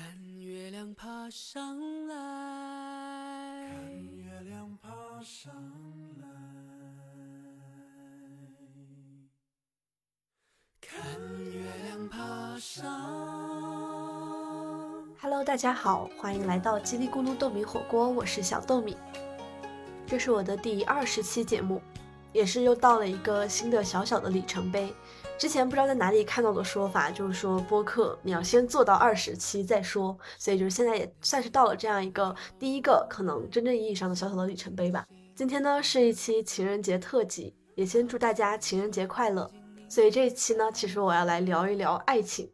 [0.00, 0.08] 看
[0.38, 2.14] 月亮爬上来，
[3.68, 4.88] 看月亮爬
[5.22, 5.52] 上
[6.22, 6.26] 来，
[10.80, 10.98] 看
[11.52, 12.90] 月亮爬上。
[15.20, 18.96] Hello，大家好，欢迎来到叽里咕噜豆米火锅，我是小豆米。
[20.06, 21.82] 这是我的第二十期节目，
[22.32, 24.94] 也是又到了一个新的小小的里程碑。
[25.40, 35.02] 之前不知道在哪里看到的说法，就是说播客你要先做到二十期再说，所以就是现在也算是到了这样一个第一个可能真正意义上的小小的里程碑吧。
[35.34, 39.50] 今天呢是一期情人节特辑，也先祝大家情人节快乐。
[39.88, 42.46] 所以这一期呢，其实我要来聊一聊爱情。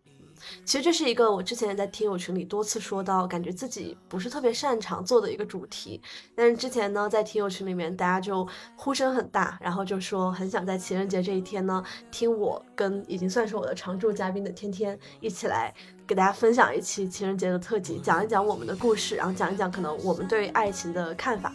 [0.65, 6.01] 其实这是一个我之前在听友群里多次说到，感觉自己不是特别擅长做的一个主题。
[6.35, 15.75] 但是之前呢，在听友群里面，大家就呼声很大，然后就说很想在情人节这一天呢，听我跟已经算是我的常驻嘉宾的天天一起来
[16.07, 21.53] 给大家分享一期情人节的特辑，讲一讲我们的故事，然后讲一讲可能我们对爱情的看法。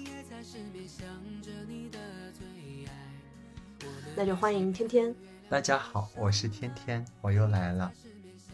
[4.16, 5.16] 那就欢迎天天。
[5.50, 7.92] 大家好，我是天天，我又来了。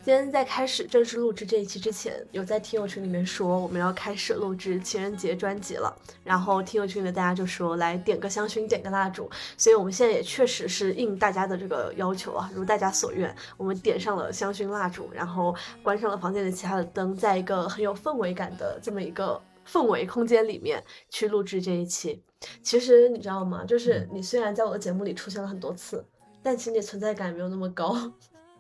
[0.08, 19.38] 今天在开始正式录制这一期之前，有在听友群里面说我们要开始录制情人节专辑了，然后听友群里的大家就说来点个香薰，点个蜡烛，所以我们现在也确实是应大家的这个要求啊，如大家所愿，我们点上了香薰蜡烛，然后关上了房间里其他的灯，在一个很有氛围感的这么一个
[19.69, 22.23] 氛围空间里面去录制这一期。
[22.64, 23.66] 其实你知道吗？
[23.66, 26.05] 就是你虽然在我的节目里出现了很多次，
[26.42, 27.94] 但其实你存在感没有那么高。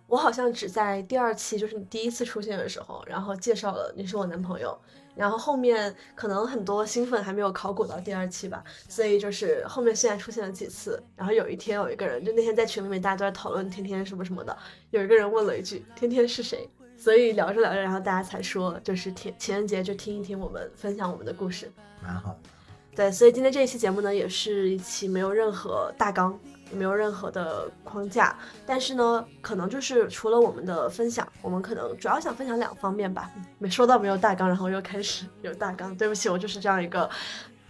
[0.07, 4.77] 我好像只在第二期，就是你第一次出现的时候，然后介绍了你是我男朋友，
[5.15, 14.57] 然后后面可能很多新粉还没有考古到第二期吧，所以就是后面虽然出现了几次，然后有一天有一个人，就那天在群里面大家都在讨论天天什么什么的，
[14.91, 21.69] 有一个人问了一句天天是谁，所以聊着聊着，然后大家才说就是天情人节就听一听我们分享我们的故事，
[22.01, 22.39] 蛮好的。
[22.95, 26.39] 对，所以今天这一期节目呢，也是一期没有任何大纲。
[26.71, 28.35] 没有任何的框架，
[28.65, 33.31] 但是呢，可能就是除了我们的分享，我们可能主要想分享两方面吧。
[33.59, 37.09] 没说到没有大纲，然后又开始有大纲，对不起，我就是这样一个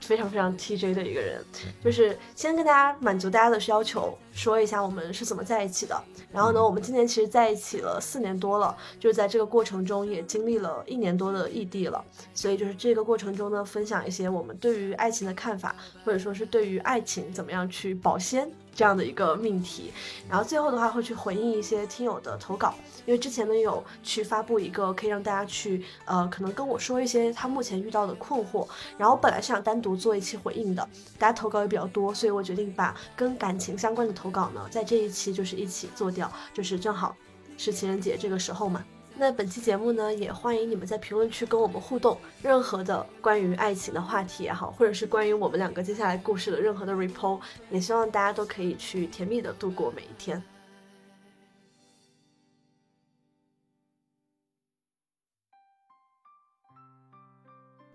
[0.02, 1.44] 非常非常 TJ 的一个人。
[1.84, 6.02] 就是先跟大家满足大家的要求，说一下我们是怎么在一起的。
[6.32, 12.04] 然后呢，我们今年其实在一起了四年多了，就是在这个过程中也经历了一年多的异地了。
[12.34, 18.50] 所以就是这个过程中呢，分享一些我们对于爱情的看法，或者说是对于爱情怎么样去保鲜。
[18.78, 19.92] 这样的一个命题，
[20.30, 22.76] 然后最后的话会去回应一些听友的投稿，
[23.08, 37.18] 因为之前呢有去发布一个可以让大家去呃可能跟我说一些他目前遇到的困惑，然后本来是想单独做一期回应的，大家投稿也比较多，所以我决定把跟感情相关的投稿呢在这一期就是一起做掉，就是正好
[37.58, 38.86] 是情人节这个时候嘛。
[39.20, 47.42] 那本期节目呢，也欢迎你们在评论区跟我们互动，任何的关于爱情的话题也好，或者是关于我们两个接下来故事的任何的 report，
[47.72, 50.42] 也希望大家都可以去甜蜜的度过每一天。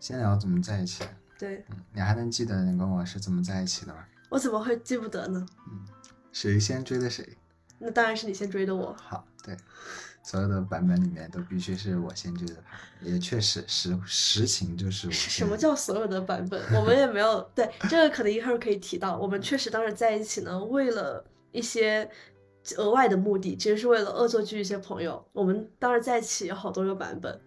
[0.00, 1.04] 先聊怎么在一起。
[1.38, 4.04] 对，嗯，你还能记得你跟我是怎么在一起的吗？
[4.28, 5.46] 我怎么会记不得呢？
[5.70, 5.86] 嗯，
[6.32, 7.38] 谁先追的谁？
[7.78, 8.92] 那当然是你先追的我。
[9.00, 9.56] 好，对。
[10.24, 15.12] 所有的版本里面都必须是我先追的他，也确实实实情就是我。
[15.12, 16.62] 什么叫所有的版本？
[16.74, 19.18] 我们也没有对这个可能一会儿可以提到。
[19.18, 22.08] 我们确实当时在一起呢，为了一些
[22.76, 25.22] 额外的目的，其实是为了恶作剧一些朋友。
[25.32, 27.40] 我们当时在一起有好多个版本。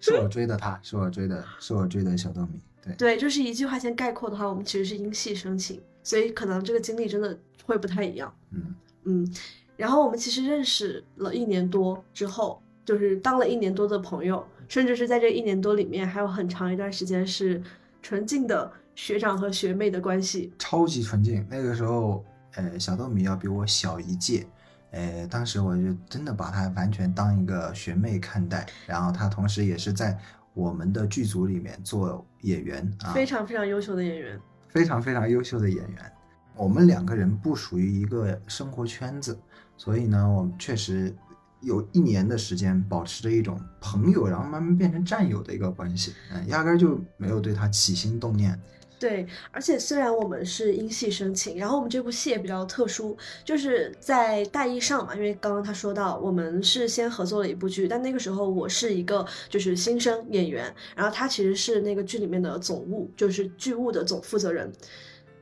[0.00, 2.60] 是我追的他，是我追的，是我追的小豆米。
[2.82, 8.36] 对对，就是一句话先概括的话，我们其实是因戏生情，所以可能这个经历真的会不太一样。
[8.50, 8.74] 嗯
[9.04, 9.34] 嗯。
[9.82, 17.60] 然后我们其实认识了一年多之后，就是当了一年多的朋友，甚至是在这一年多里面，还有很长一段时间是
[18.00, 21.44] 纯净的学长和学妹的关系，超级纯净。
[21.50, 24.46] 那个时候，呃，小豆米要比我小一届，
[24.92, 28.64] 呃，当时我就真的把她完全当一个学妹看待。
[28.86, 30.16] 然后她同时也是在
[30.54, 36.12] 我们的剧组里面做演员啊，非常非常优秀的演员，非常非常优秀的演员。
[36.54, 39.36] 我们两个人不属于一个生活圈子。
[39.76, 41.14] 所以呢，我们确实
[41.60, 48.60] 有一年的时间保持着一种朋友，然后慢慢变成战友的一个关系，嗯，压根就没有对他起心动念。
[49.00, 64.72] 对，而且虽然我们是因戏生情，然后我们这部戏也比较特殊，就是在大一上嘛，因为刚刚他说到我们是先合作了一部剧，但那个时候我是一个就是新生演员，然后他其实是那个剧里面的总务，就是剧务的总负责人。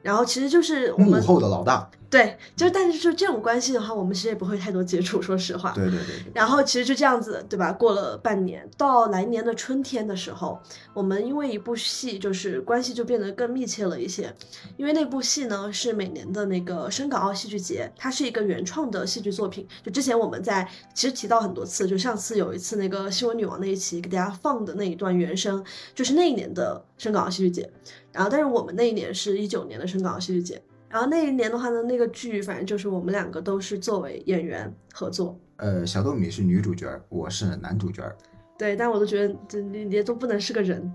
[0.02, 1.91] 然后其实就是我幕们后的老大。
[2.11, 5.70] 对，就是但是就这种关系的话，我们其实也不会太多接触，说实话。
[5.70, 6.32] 对对对对。
[6.35, 7.70] 然后其实就这样子，对吧？
[7.70, 10.58] 过了半年，到来年的春天的时候，
[10.93, 14.35] 我们因为一部戏，就是关系就变得更密切了一些。
[14.76, 19.64] 因为那部戏呢是每年的那个深港澳戏剧节，它是一个原创的戏剧作品。
[19.85, 25.64] 就之前我们在其实提到很多次，就上次有一次那个新闻女王那一期给大家放的那一段原声，
[25.94, 27.70] 就是那一年的深港澳戏剧节。
[28.12, 30.61] 然后，但是我们那一年是一九年的深港澳戏剧节。
[30.89, 35.39] 然后那一年的话呢，那个剧反正就是我们两个都是作为演员合作。
[35.57, 38.03] 呃，小豆米是女主角，我是男主角。
[38.59, 40.93] 对，但我都觉得这你你都不能是个人。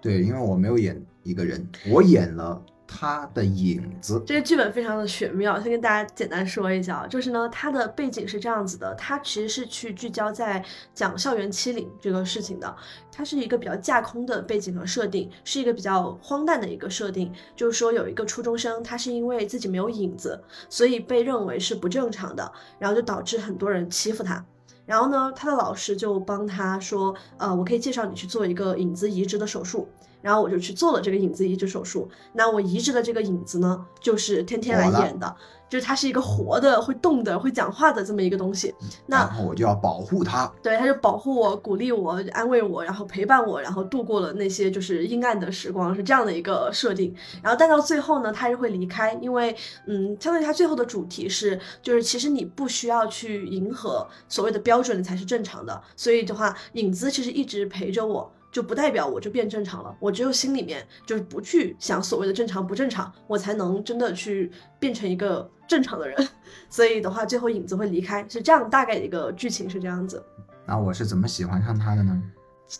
[0.00, 2.64] 对，因为我没有演一个人，我演了。
[2.86, 12.76] 他的影子，这个剧本非常的玄妙，先跟大家简单说一下，就是呢，它的背景是这样子的，它其实是去聚焦在讲校园欺凌这个事情的，
[13.10, 24.44] 它是一个比较架空的背景和设定，是一个比较荒诞的一个设定，就是说有一个初中生，他是因为自己没有影子，所以被认为是不正常的，然后就导致很多人欺负他，
[24.84, 29.88] 然后呢，他的老师就帮他说，呃，我可以介绍你去做一个影子移植的手术。
[30.26, 32.08] 然后我就去做了这个影子移植手术。
[32.32, 35.36] 那我移植的这个影子呢，就是天天来演的，
[35.70, 38.74] 就是它是一个活的、会动的、会讲话的这么一个东西。
[39.06, 40.52] 那然后我就要保护它。
[40.60, 47.14] 对，它就保护我、鼓励我、安慰我，然后陪伴我，然后度过了那些就是阴暗的时光，是这样的一个设定。
[47.40, 49.54] 然后但到最后呢，它是会离开，因为
[49.86, 55.80] 嗯，相当于它最后的主题是，就是其实你不需要去迎合所谓的标准才是正常的。
[55.94, 58.28] 所以的话，影子其实一直陪着我。
[58.56, 66.28] 就不代表我就变正常了，我只有心里面就是不去想所谓的正常不正常，我才能真的去变成一个正常的人。
[66.70, 70.24] 所以的话，最后影子会离开，是这样大概一个剧情是这样子。
[70.66, 72.18] 那我是怎么喜欢上他的呢？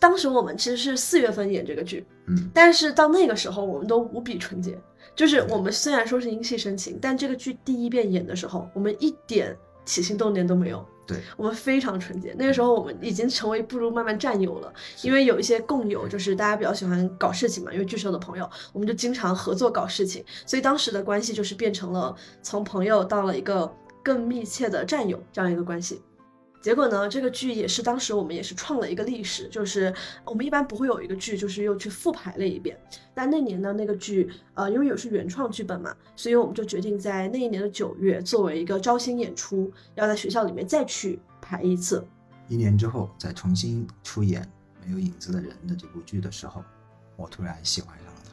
[0.00, 4.80] 当时我们其实是四月份演这个剧，嗯，但是到那个时候我们都无比纯洁，
[5.14, 9.54] 就是我们虽然说是因戏生情，但这个剧第一遍演的时候，我们一点
[9.86, 10.84] 起心动念都没有。
[11.06, 14.72] 对我们非常纯洁，那个时候我们已经成为不如慢慢战友了，
[15.02, 22.12] 因为有一些共友，就是大家比较喜欢搞事情嘛，因为巨兽的朋友，我们就经常合作搞事情，所以当时的关系就是变成了
[22.42, 23.72] 从朋友到了一个
[24.02, 26.02] 更密切的战友这样一个关系。
[26.60, 29.94] 结果呢，这个剧也是当时我们也是创了一个历史，就是
[30.24, 32.76] 我们一般不会有一个剧，就是又去复排了一遍。
[33.14, 42.04] 但那年呢，那个剧，呃，因为有是原创剧本嘛，所以我们就决定在那一年的九月，作为一个招新演出，要在学校里面再去排一次。
[42.48, 44.42] 一年之后，再重新出演
[44.84, 46.64] 《没有影子的人》的这部剧的时候，
[47.16, 48.30] 我突然喜欢上了他。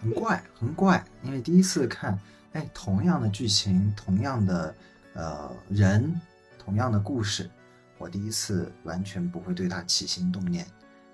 [0.00, 2.16] 很怪，很怪，因为第一次看，
[2.52, 4.74] 哎，同样的剧情，同样的
[5.14, 6.20] 呃人，
[6.64, 7.50] 同样的故事。
[7.98, 10.66] 我第一次完全不会对他起心动念，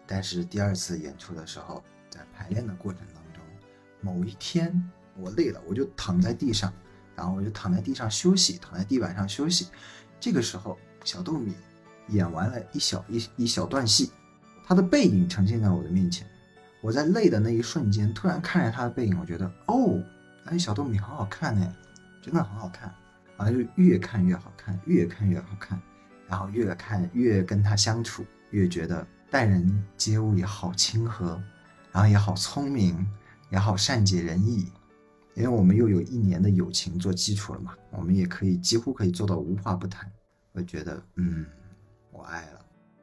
[0.07, 3.43] 但是第二次演出的时候，在排练的过程当中，
[4.01, 6.73] 某一天我累了，我就躺在地上，
[7.15, 9.69] 然后我就躺在地上休息，躺在地板上休息。
[10.19, 11.55] 这个时候，小豆米
[12.09, 14.11] 演完了一小一一小段戏，
[14.67, 16.27] 他的背影呈现在我的面前。
[16.83, 20.03] 我在累的那一瞬间，突然看着他的背影，我觉得哦，
[20.47, 21.77] 哎，小豆米好好看呢，
[22.23, 22.93] 真的很好看，
[23.41, 25.81] 然后就越看越好看，越看越好看。
[26.29, 31.43] 然后越看越跟他相处，越觉得待人接物也好亲和，
[31.91, 33.05] 然后也好聪明，
[33.51, 34.71] 也好善解人意。
[35.35, 40.09] 因为我们又有一年的友情做基础了嘛，我们也可以几乎可以做到无话不谈。
[40.53, 41.47] 我觉得，嗯，
[42.13, 42.61] 我爱了。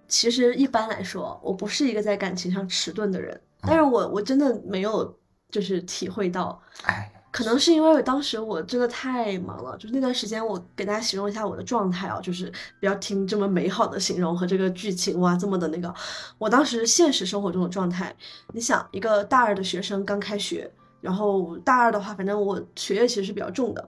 [0.08, 5.20] 其实一般来说，我不是一个在感情上迟钝的人，但是我我真的没有
[5.50, 7.12] 就是体会到，哎。
[7.30, 15.94] 可能是因为当时我真的太忙了，就那段时间，我给大家形容一下我的状态啊，就是不要听这么美好的形容和这个剧情哇，这么的那个。
[16.40, 18.16] 我当时现实生活中的状态，
[18.54, 23.88] 你想一个大二的学生刚开学，然后大二的话，反正我学业其实是比较重的。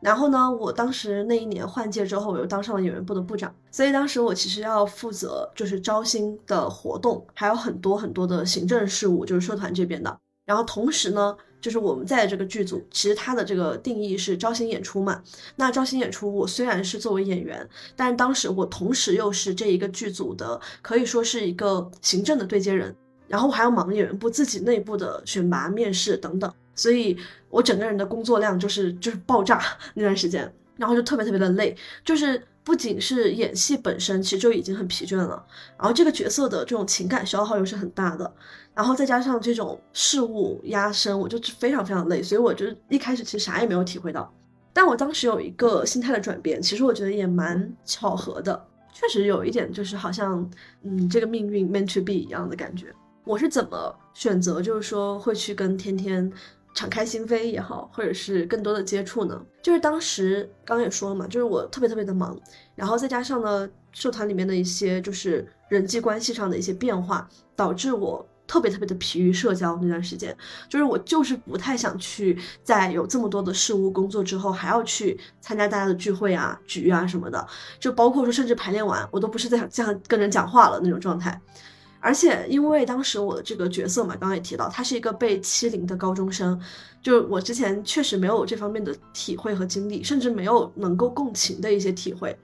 [0.00, 10.18] 然后呢，我当时那一年换届之后，我又当上了演员部的部长，所以当时我其实要负责就是招新的活动，还有很多很多的行政事务，就是社团这边的。
[10.44, 11.36] 然后同时呢。
[11.60, 15.22] 就是我们在这个剧组，其实它的这个定义是招新演出嘛。
[15.56, 22.94] 那招新演出，我虽然是作为演员，但是当时我同时又是这一个剧组的，可以说是一个行政的对接人，
[23.26, 27.16] 然后我还要忙演员部自己内部的选拔、面试等等，所以
[27.50, 29.60] 我整个人的工作量就是就是爆炸
[29.94, 32.42] 那段时间，然后就特别特别的累，就是。
[32.68, 35.42] 不仅是演戏本身，其实就已经很疲倦了，
[35.78, 38.30] 然后这个角色的这种情感消耗又是很大的，
[38.74, 44.30] 然后再加上这种事物压身，我就非常非常累，所以我就一开始其实啥也没有体会到，
[44.74, 50.46] 但我当时有一个心态的转变，其实我觉得也蛮巧合的，确实有一点就是好像，
[50.82, 52.94] 嗯，这个命运 meant to be 一样的感觉。
[53.24, 56.30] 我是怎么选择，就是说会去跟天天。
[56.78, 59.44] 敞开心扉也好，或者是更多的接触呢？
[59.60, 62.38] 就是当时刚刚也说了嘛，就是我特别特别的忙，
[62.76, 69.76] 然后再加上呢，社团里面的一些就是人际关系上的一些变化，导致我特别特别的疲于社交。
[69.82, 70.32] 那段时间，
[70.68, 77.44] 就是我就是不太想去在有这么多的事务工作之后，还要去参加大家的聚会啊、局啊什么的，
[77.80, 81.40] 就包括说甚至排练完，我都不是在想这 样跟人讲话了那种状态。
[82.08, 86.58] 而且因为当时我的这个角色嘛，刚刚也提到，他是一个被欺凌的高中生，
[87.02, 92.34] 就我之前确实没有这方面的体会和经历，甚至没有能够共情的一些体会，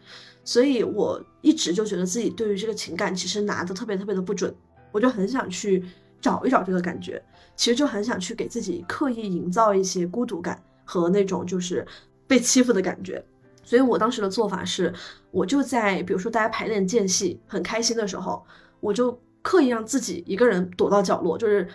[0.45, 4.55] 所以我一直就觉得自己对于这个情感其实拿的特别特别的不准，
[4.93, 5.83] 我就很想去
[6.21, 7.25] 找一找这个感觉，
[7.57, 11.87] 其实就很想去给自己刻意营造一些孤独感和那种就是
[12.27, 13.25] 被欺负的感觉，
[13.63, 14.93] 所以我当时的做法是，
[15.31, 18.45] 我就在比如说大家排练间隙很开心的时候，
[18.81, 19.19] 我就。
[19.45, 21.69] 刻意让自己一个人躲到角落，就是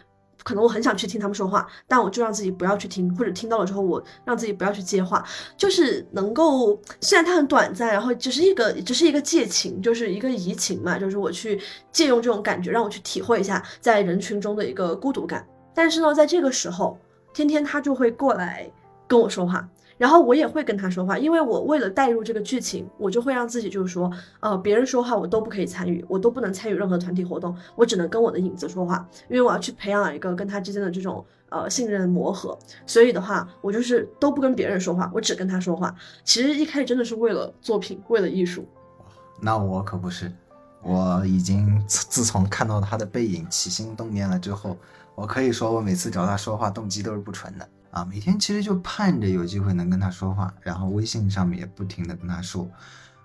[0.43, 5.23] 可能我很想去听他们说话，但我就让自己不要去听，或者听到了之后，我让自己不要去接话，
[5.55, 11.61] 就是能够虽然它很短暂，然后只是一个只是一个借情，就是一个移情嘛，就是我去
[11.91, 15.45] 借用这种感觉，让我去体会一下在人群中的一个孤独感。
[15.75, 16.97] 但是呢，在这个时候，
[17.33, 18.69] 天天他就会过来
[19.07, 19.69] 跟我说话。
[19.99, 32.57] 然后我也会跟他说话，因为我为了带入这个剧情，我就会让自己就是说，呃，别人说话我都不可以参与，我都不能参与任何团体活动，我只能跟我的影子说话，因为我要去培养一个跟他之间的这种呃信任磨合。
[32.85, 35.93] 所以的话，我就是都不跟别人说话，我只跟他说话。
[36.23, 38.65] 其实一开始真的是为了作品，为了艺术。
[39.41, 40.31] 那我可不是，
[40.81, 44.77] 我已经自从看到他的背影起心动念了之后，
[45.13, 47.67] 我可以说我每次找他说话动机都是不纯的。
[47.91, 52.69] 啊，每天其实就盼着有机会能跟他说话，然后微信上面也不停的跟他说，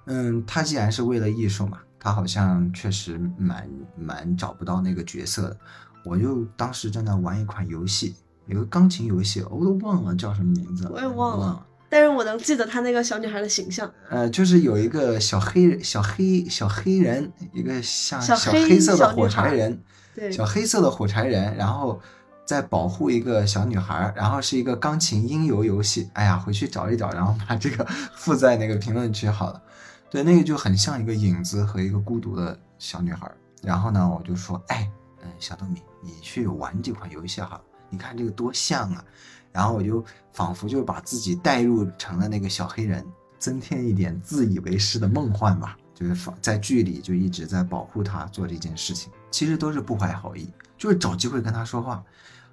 [0.06, 5.56] 嗯，他既然是为了艺术嘛，他好像确实蛮蛮找不到那个角色的。
[6.02, 8.14] 我就当时正在玩一款游戏，
[8.47, 13.92] 有个钢琴游戏，我都忘了叫什么名字，我也忘了，但是我能记得他那个小女孩的形象。
[14.09, 19.83] 呃，就是有一个小黑小黑小黑人，一个像小黑色的火柴人，
[20.14, 22.00] 对，小黑色的火柴人，然后。
[22.45, 26.11] 在保护一个小女孩，然后是一个钢琴音游游戏。
[26.13, 27.85] 哎呀，回去找一找，然后把这个
[28.15, 29.63] 附在那个评论区好了。
[30.11, 33.31] 对，那个就很像一个影子和一个孤独的小女孩。
[33.63, 34.91] 然后呢，我就说，哎，
[35.23, 39.05] 嗯，小豆米，你去玩这款游戏好了，你看这个多像啊。
[39.51, 43.07] 然后我就仿佛就把自己带入成了那个小黑人，
[43.39, 45.77] 增添一点自以为是的梦幻吧。
[45.95, 52.03] 就是放在剧里就一直在保护她做这件事情，其实都是不怀好意，就是找机会跟她说话。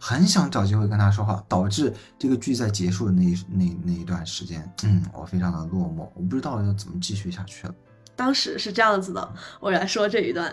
[0.04, 7.76] 很想找机会跟他说话，导致这个剧在结束的那那那一段时间，嗯，我非常的落寞，我不知道要怎么继续下去了。
[8.16, 10.52] 当时是这样子的，我来说这一段，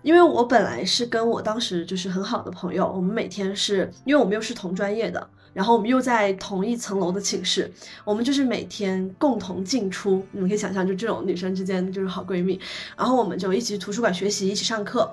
[0.00, 7.70] 因为我本来是跟我当时就是很好的朋友，我们每天是因为我们又是同专业的，然后我们又在同一层楼的寝室，
[8.04, 12.60] 我们就是每天共同进出，你们可以想象，就这种女生之间就是好闺蜜，
[12.96, 15.12] 然后我们就一起去图书馆学习，一起上课。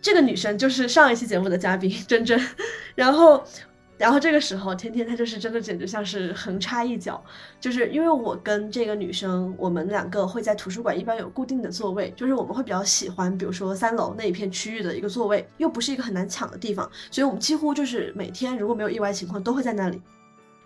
[0.00, 2.40] 这个女生就是上一期节目的嘉宾珍珍，
[2.94, 3.42] 然后，
[3.98, 7.22] 然后这个时候天天他就是真的简直像是横插一脚，
[7.58, 20.00] 就是因为我跟这个女生，我们两个会在图书馆一般有固定的座位，就是我们会比较喜欢，比如说三楼那一片区域的一个座位，又不是一个很难抢的地方，所以我们几乎就是每天如果没有意外情况都会在那里，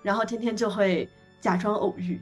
[0.03, 1.09] 然后天天就会
[1.41, 2.21] 假装偶遇。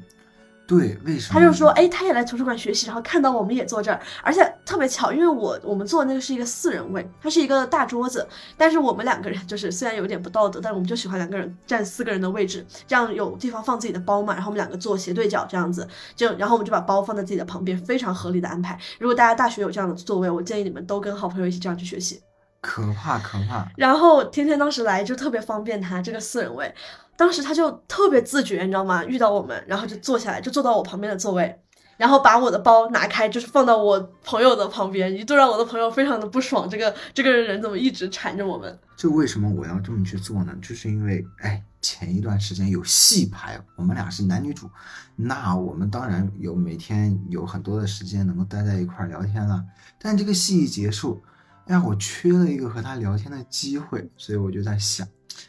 [0.69, 1.33] 对，为什么？
[1.33, 18.79] 他就说，哎，他也来图书馆学习，然后看到我们也坐这儿，而且特别巧，因为我我们坐的那个是一个四人位，它是一个大桌子，但是我们两个人就是虽然有点不道德，但是我们就喜欢两个人占四个人的位置，这样有地方放自己的包嘛，然后我们两个坐斜对角这样子，就然后我们就把包放在自己的旁边，非常合理的安排。
[19.01, 22.21] 如果大家大学有这样的座位，我建议你们都跟好朋友一起这样去学习。
[22.61, 23.67] 可怕可怕。
[23.77, 26.75] 然后天天当时来就特别方便他这个四人位。
[27.19, 29.05] 当时他就特别自觉，你知道吗？
[29.05, 31.61] 遇到我们，然后就坐下来，就坐到我旁边的座位，
[31.97, 36.71] 然后把我的包拿开，就是放到我朋友的旁边，一度让我的朋友非常的不爽。
[36.71, 38.79] 这个这个人怎么一直缠着我们？
[38.97, 40.57] 就为什么我要这么去做呢？
[40.63, 44.71] 就是因为，哎，前一段时间有戏拍，我们俩是男女主，
[45.17, 49.65] 那我们当然有每天有很多的时间能够待在一块儿聊天了。
[49.99, 51.21] 但这个戏一结束，
[51.67, 55.05] 哎呀，我缺了一个和他聊天的机会，所以我就在想，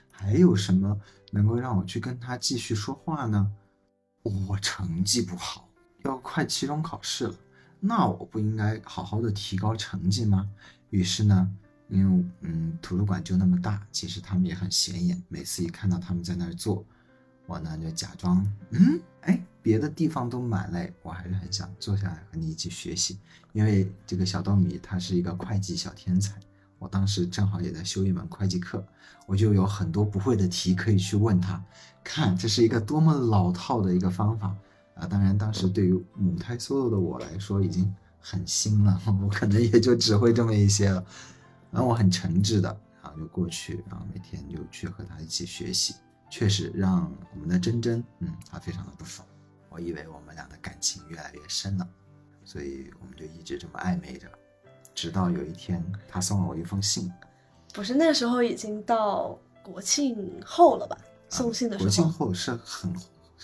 [0.10, 0.98] 还有什么？
[1.32, 3.52] 能够让我去跟他继续说话呢？
[4.24, 5.70] 我成绩不好，
[6.04, 7.36] 要快期中考试了，
[7.80, 10.50] 那我不应该好好的提高成绩吗？
[10.90, 11.50] 于是呢，
[11.88, 15.22] 因为嗯，图书馆就那么大，其实他们也很显眼。
[15.30, 16.86] 每次一看到他们在那儿坐，
[17.48, 23.18] 我呢就假装嗯，哎，别的地方都满了，我还是很想坐下来和你一起学习。
[23.54, 26.40] 因为这个小豆米他是一个会计小天才，
[26.80, 28.84] 我当时正好也在修一门会计课，
[29.28, 31.62] 我就有很多不会的题可以去问他，
[32.04, 34.56] 看这是一个多么老套的一个方法
[34.96, 35.06] 啊！
[35.06, 41.04] 当然，当时对于母胎 solo 的我来说已经很新了， 我可能也就只会这么一些了。
[41.70, 42.70] 然后我很诚挚的，
[43.04, 45.94] 然后就过去，然后每天就去和他一起学习，
[46.32, 49.28] 确实让我们的珍珍，嗯，她非常的不爽。
[49.70, 51.88] 我以为我们俩的感情越来越深了，
[52.44, 54.28] 所以我们就一直这么暧昧着。
[55.02, 57.10] 直到有一天，他送了我一封信。
[57.74, 60.98] 不是那个时候已经到国庆后了吧？
[61.30, 62.94] 送信的时候，国庆后是很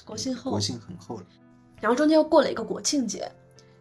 [0.04, 1.24] 国庆后，国庆很后了。
[1.80, 3.32] 然后中间又过了一个国庆节，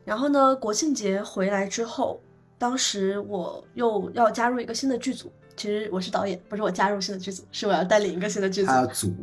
[0.05, 2.21] 然后呢，国庆节回来之后，
[2.59, 5.33] 当时我又要加入一个新的剧组。
[5.57, 8.73] 其实我是导演，不是我加入新的剧组，是我要带领一个新的剧组。
[8.93, 9.15] 组，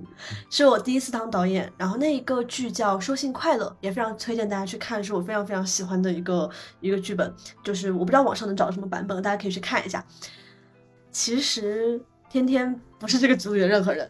[0.50, 1.71] 是我第一次当导演。
[1.77, 7.33] 然后那一个剧叫《收信快乐》，也非常推荐大家去看，是我非常非常喜欢的一个一个剧本。
[7.63, 10.05] 就是我不知道网上能找到什么版本，大家可以去看一下。
[11.11, 14.09] 其实天天不是这个组里的任何人。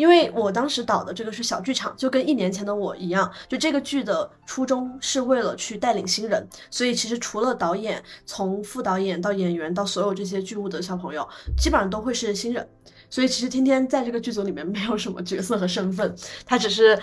[0.00, 12.66] 因为我当时导的这个是小剧场，就跟一年前的我一样，就这个剧的初衷是为了去带领新人，所以其实除了导演，从副导演到演员到所有这些剧务的小朋友，基本上都会是新人，
[13.10, 16.16] 所以其实天天在这个剧组里面没有什么角色和身份，
[16.46, 16.98] 他只是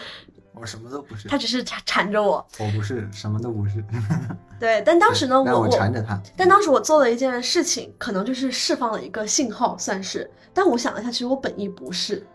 [0.56, 3.76] 我什么都不是，他只是缠缠着我，我不是什么都不是，
[4.60, 12.26] 对，但当时呢，我我缠着他，但当时我做了一件事情，可能就是释放了一个信号，算是，但我想了一下，其实我本意不是。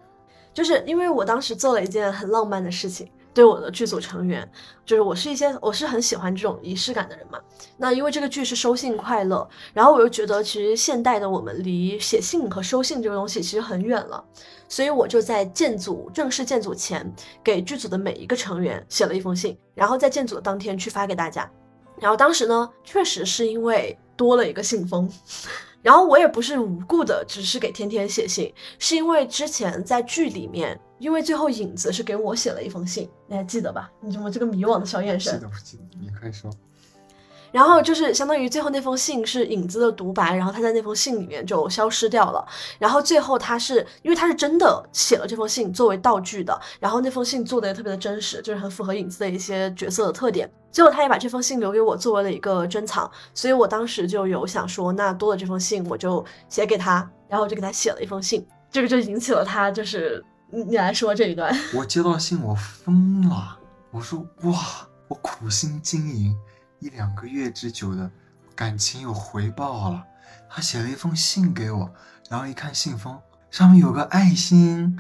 [0.54, 4.46] 就是因为我当时做了一件很浪漫的事情，对我的剧组成员，
[4.84, 7.38] 就是我是一些我是很喜欢这种仪式感的人嘛。
[7.78, 14.22] 那因为这个剧是收信快乐，然后我又觉得其实现代的我们离写信和收信这个东西其实很远了，
[14.68, 17.10] 所以我就在建组正式建组前，
[17.42, 21.50] 给剧组的每一个成员写了一封信，然后在建组的当天去发给大家。
[21.98, 25.10] 然后当时呢，确实是因为多了一个信封。
[25.82, 33.90] 然后我也不是无故的，只是给天天写信，是因为之前在剧里面，因为最后影子是给我写了一封信，你还记得吧？
[34.00, 35.34] 你怎么这个迷惘的小眼神？
[35.34, 35.82] 记得不记得？
[36.00, 36.50] 你快说。
[37.52, 42.44] 然后就是相当于最后那封信是影子的独白，然后他在那封信里面就消失掉了。
[42.78, 50.50] 然后最后他是因为他是真的写了这封信作为道具的，然后那封信做的也特别的真实，就是很符合影子的一些角色的特点。
[50.70, 61.54] 最后他也把这封信留给我作为了一个珍藏，所以我当时就有想说，那多了这封信我就写给他，然后我就给他写了一封信，这个就引起了他就是你来说这一段。
[61.76, 63.58] 我接到信我疯了，
[63.90, 64.58] 我说哇，
[65.08, 66.34] 我苦心经营。
[66.82, 68.10] 一两个月之久的
[68.56, 70.02] 感情有回报了，
[70.50, 71.88] 他写了一封信给我，
[72.28, 73.16] 然后一看信封
[73.52, 74.98] 上面有个爱心，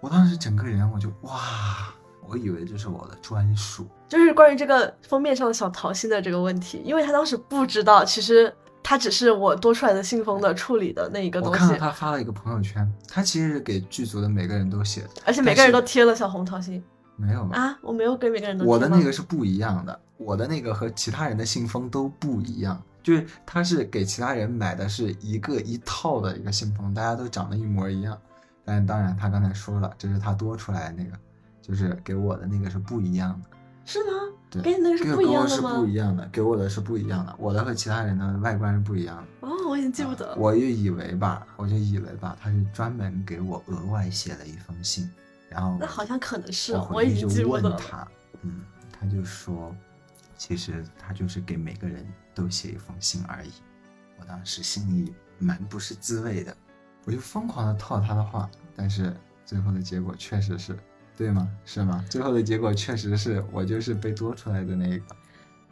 [0.00, 1.92] 我当时整个人我就哇，
[2.28, 11.60] 我以为这是我的专属，就是关于这个封面上的小桃心的这个问题，因为他当时不知道，其实他只是我多出来的信封的处理的那一个东西。
[11.60, 16.80] 我看到他发了一个朋友圈，他其实是给剧组的每个人都写的，而且每个人都贴了小红桃心。
[17.16, 17.58] 没有吧？
[17.58, 18.64] 啊，我没有给每个人都。
[18.64, 28.18] 我的那个是不一样的，我的那个和其他人的信封都不一样，就是他是给其他人买的是一个一套的一个信封，大家都长得一模一样。
[28.64, 31.18] 但当然，他刚才说了，这是他多出来的那个，
[31.60, 33.48] 就是给我的那个是不一样的。
[33.84, 34.12] 是吗？
[34.48, 35.70] 对，给你那个是不一样的吗？
[35.70, 39.48] 是不一样的，给我的是不一样的，我的和其他人的外观是不一样的。
[39.48, 40.36] 哦，我已经记不得了。
[40.36, 45.10] 我就以为吧，我就以为吧，他是专门给我额外写了一封信。
[45.50, 48.08] 然后那好像可能是，我已经记问他，
[48.40, 49.76] 嗯，他就说，
[50.46, 53.50] 其实他就是给每个人都写一封信而已。
[54.20, 56.54] 我当时心里蛮不是滋味的，
[57.06, 59.10] 我就疯狂的套他的话，但是
[59.46, 60.76] 最后的结果确实是，
[61.16, 61.48] 对吗？
[61.64, 62.04] 是吗？
[62.10, 65.16] 最后的结果确实是我就是被多出来的那一个。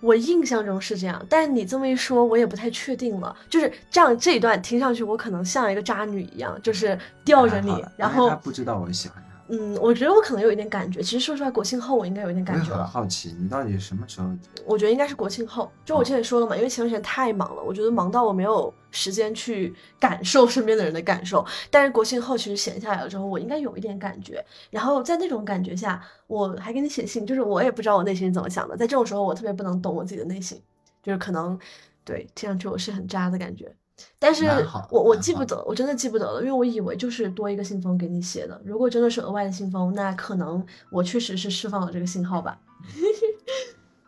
[0.00, 3.36] 我印象中是这样，但是你这么一说，我也不太确定了。
[3.50, 9.31] 就是这样，这一段听上去我可能像一个渣女一样，就是吊着你，然后他不知道我喜欢他。
[9.48, 11.02] 嗯，我觉得我可能有一点感觉。
[11.02, 12.72] 其实说实话，国庆后我应该有一点感觉。
[12.72, 14.30] 我很好奇，你到底什么时候？
[14.64, 15.70] 我觉得应该是国庆后。
[15.84, 21.44] 就我之前说了嘛，因为前段时间太忙了，我觉得忙到我没有时间去感受身边的人的感受。
[21.70, 24.44] 但是国庆后其实闲下来了之后，我应该有一点感觉。
[24.70, 28.76] 然后在那种感觉下，我还给你写信，就是我也不知道我内心是怎么想的。
[28.76, 30.60] 在这种时候，我特别不能懂我自己的内心，
[31.02, 31.58] 就是可能
[32.04, 33.74] 对听上去我是很渣的感觉。
[34.18, 34.44] 但是
[34.90, 38.60] 我我记不得，我真的记不得了，因为我以为就是多一个信封给你写的。
[38.64, 42.58] 如果真的是额外的信封，那可能我确实是释放了这个信号吧。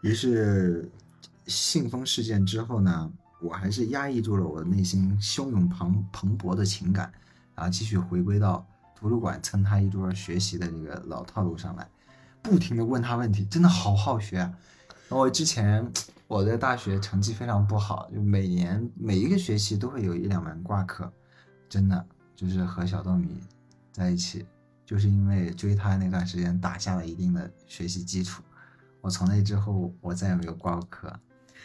[0.02, 0.90] 于是
[1.46, 3.11] 信封事件之后呢，
[3.42, 7.12] 我还是压抑住了我内心汹涌蓬蓬勃的情感，
[7.54, 11.88] 然后继续回归到图书馆蹭他一桌学习的这个老套路上来，
[12.42, 14.52] 不停的问他问题，真的好好学啊。
[15.09, 15.90] 我之前
[16.27, 21.12] 我在大学成绩非常不好，就每年每一个学期都会有一两门挂科，
[21.69, 23.40] 真的就是和小豆米
[23.93, 24.45] 在一起，
[24.85, 28.43] 就是因为追他那段时间打下了一定的学习基础。
[29.01, 31.12] 我从那之后，我再也没有挂过科。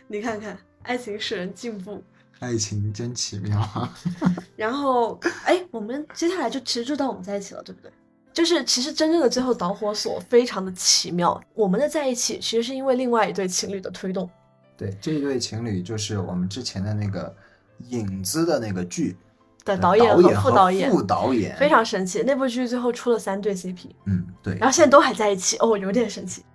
[0.08, 2.04] 你看看，爱情使人进步。
[2.40, 3.94] 爱情真奇妙啊！
[4.56, 7.92] 然后，哎，我们接下来就其实就到我们在一起了，对不对？
[8.34, 14.30] 就是其实真正的最后导火索非常的奇妙，我们的在一起其实是因为另外一对情侣的推动。
[14.78, 17.34] 对，这一对情侣就是我们之前的那个
[17.90, 19.18] 影子的那个剧
[19.66, 22.24] 的导演和副导演，副导演非常神奇。
[22.26, 26.46] 那部剧最后出了三对 CP，嗯，对，然后现在都还在一起，哦，有点神奇。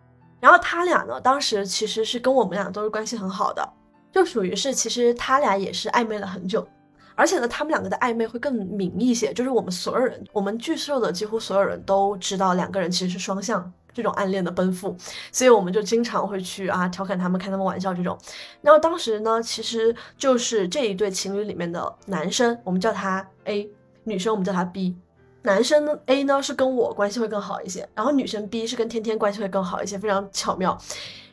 [0.40, 3.66] 然后他俩呢，当时其实是跟我们俩都是关系很好的。
[4.12, 6.66] 就属于是，其实他俩也是暧昧了很久，
[7.14, 9.32] 而且呢，他们两个的暧昧会更明一些。
[9.32, 14.96] 就是我们所有人，我们剧社的几乎所有人都知道两个人其实是双向这种暗恋的奔赴，
[15.30, 18.18] 所以我们就经常会去啊调侃他们，开他们玩笑这种。
[18.60, 23.70] 然后当时呢，其实就是这一对情侣里面的男生，我们叫他 A，
[24.02, 24.96] 女生我们叫他 B。
[25.42, 30.76] 男生 A 呢是跟我关系会更好一些，然后女生 B 是跟天天关系会更好一些，非常巧妙。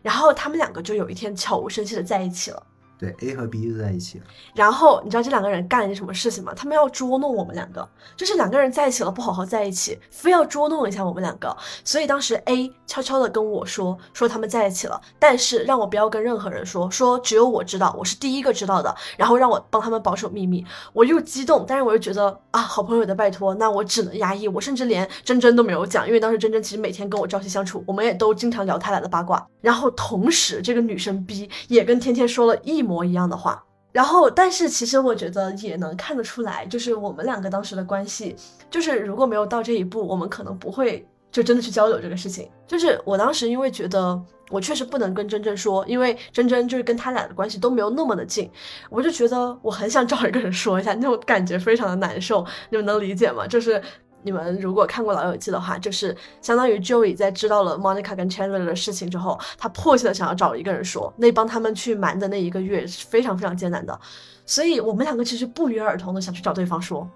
[0.01, 2.61] 然后他们两个就有一天悄无声息的在一起了。
[3.01, 4.25] 对，A 和 B 就在一起了。
[4.53, 6.53] 然后你知道这两个人干了件什么事情吗？
[6.55, 11.57] 他们要捉弄我们两个，就是两个人在一起了，不好好在一起，非要捉弄一下我们两个。
[11.83, 18.95] 所以当时 A 悄悄的跟我说，说他们在一起了，但是让我不要跟任何人说，说只有我知道，我是第一个知道的。
[19.17, 20.63] 然后让我帮他们保守秘密。
[20.93, 24.47] 我又激动，但是我又觉得啊，好朋友的拜托，那我只能压抑。
[24.47, 29.43] 我甚至连真真都没有讲，因为当时真真其实每天跟我朝夕相处，我们也都经常聊他俩的八卦。
[29.61, 33.63] 然后同时，这个女生 B 也跟天天说了一模模一样的话。
[33.93, 38.35] 然后，但是其实我觉得也能看得出来，就是我们两个当时的关系，
[38.69, 42.49] 就是如果没有到这一步，我们可能不会就真的去交流这个事情。
[42.67, 48.49] 就是我当时因为觉得我确实不能跟真真说，因为真真就是跟他俩的关系都没有那么的近，
[48.89, 53.47] 我就觉得我很想找一个人说一下，那种感觉非常的难受，你们能理解吗？
[53.47, 53.81] 就是。
[54.23, 63.99] 你们如果看过《老友记》的话，就是相当于 Joey 在知道了 Monica 跟 Chandler 的事情之后，他迫切的想要找一个人说，那帮他们去瞒的那一个月是非常非常艰难的，
[64.45, 67.07] 所以我们两个其实不约而同的想去找对方说，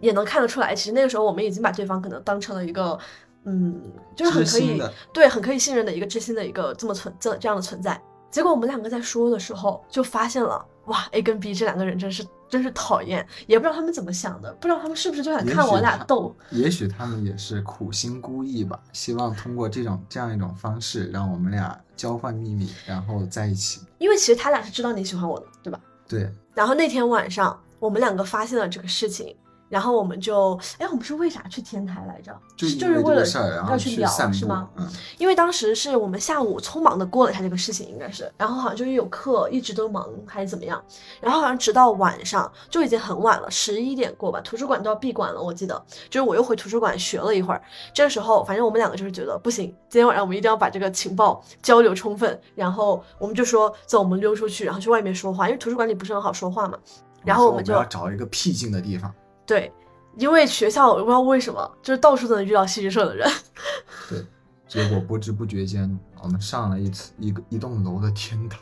[0.00, 2.98] 也能看得出来，其实那个时候我们已经把对方可能当成了一个，
[3.44, 3.80] 嗯，
[4.16, 8.00] 就是很可以对很可以信任的一个知心的一个这么存这这样的存在。
[8.30, 12.26] 结果我们两个在说的时候，就发现了，哇，A 跟 B 这两个人真是。
[12.48, 16.34] 真是讨厌，也不知道他们怎么想的，不知道他们是不是就想看我俩斗。
[16.50, 23.80] 也许他们也是苦心孤诣吧，希望通过这种这样一种方式，让我们俩交换秘密，然后在一起。
[23.98, 25.80] 因为其实他俩是知道你喜欢我的，对吧？
[26.08, 26.32] 对。
[26.54, 29.36] 然后那天晚上，我们两个发现了这个事情。
[29.68, 32.34] 然后我们就，哎，我们是为啥去天台来着？
[32.56, 33.24] 就是就是为了
[33.68, 34.68] 要去聊，是吗？
[34.76, 34.88] 嗯。
[35.18, 40.82] 因为当时是我们下午匆忙的过了一下这个事情，应该是，然后好像就是有课，一直都忙还是怎么样，
[41.20, 45.80] 然后好像直到晚上就已经很晚了，十一点过吧，图书馆都要闭馆了，我记得。
[46.08, 56.78] 就是我又回图书馆学了一会儿，这个时候反正我们两个就是觉得不行，今天晚上我们一定要把这个情报交流充分，然后我们就说走，我们溜出去，然后去外面说话，因为图书馆里不是很好说话嘛。
[57.24, 59.12] 然后我们就要找一个僻静的地方。
[59.48, 59.72] 对。
[60.16, 63.30] 因为学校我不知道为什么，就是到处都能遇到戏剧社的人。
[64.10, 64.26] 对，
[64.66, 68.58] 结果不知不觉间，我们上了一次一个一栋楼的天台，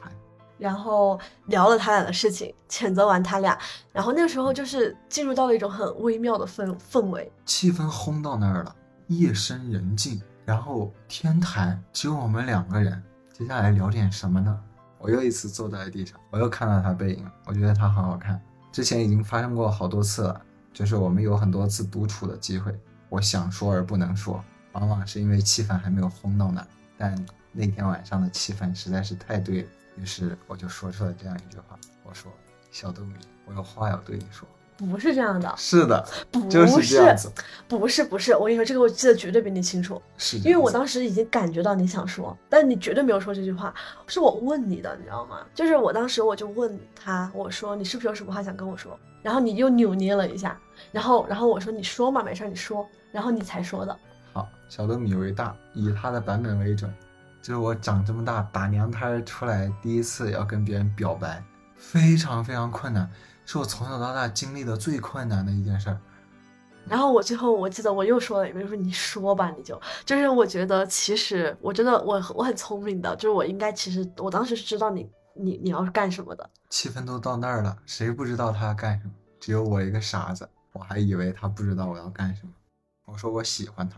[0.59, 3.59] 然后聊了他俩的事情，谴责完他俩，
[3.91, 14.61] 然后那个时候就是进入到了一种很微妙的氛氛围，气氛轰到那儿了，夜深人静，然后天台只有我们两个人，接下来聊点什么呢？
[14.99, 18.39] 我又一次坐在地上，我又看到他背影，我觉得他很好看，
[18.71, 20.43] 之前已经发生过好多次了。
[20.77, 22.71] 就是我们有很多次独处的机会，
[23.09, 26.67] 我想说而不能说，往往是因为气氛还没有烘到那儿。
[26.99, 32.31] 但那天晚上的气氛实在是太对了，于是我就说出了这样一句话：“我说，
[32.71, 33.15] 小豆米，
[33.47, 37.33] 我有话要对你说。”不是这样的，是的，不是这样子，
[37.67, 38.37] 不是不是。
[38.37, 43.75] 我跟你说，这个我记得绝对比你清楚，是因为我当时已经感觉到你想说，但你绝对没有说这句话，
[44.07, 45.39] 是我问你的，你知道吗？
[45.55, 48.99] 就是我当时我就问他，我说你是不是有什么话想跟我说？
[49.23, 50.61] 然后你又扭捏了一下。
[50.93, 52.87] 然后，然后我说你说嘛，没事你说。
[53.13, 53.99] 然后你才说的。
[54.33, 56.93] 好，小豆米为大，以他的版本为准。
[57.41, 61.43] 就是我长这么大打娘胎出来第一次要跟别人表白，
[61.77, 63.09] 非常非常困难，
[63.45, 65.99] 是我从小到大经历的最困难的一件事儿。
[66.89, 76.51] 然后我最后我记得我又说了一遍，说你说吧，你就就是我觉得其实我真的我我很聪明的，就是我应该其实我当时是知道你你你要是干什么的。
[76.69, 79.13] 气氛都到那儿了，谁不知道他要干什么？
[79.39, 80.49] 只有我一个傻子。
[80.77, 82.53] 我还以为他不知道我要干什么，
[83.07, 83.97] 我说我喜欢他，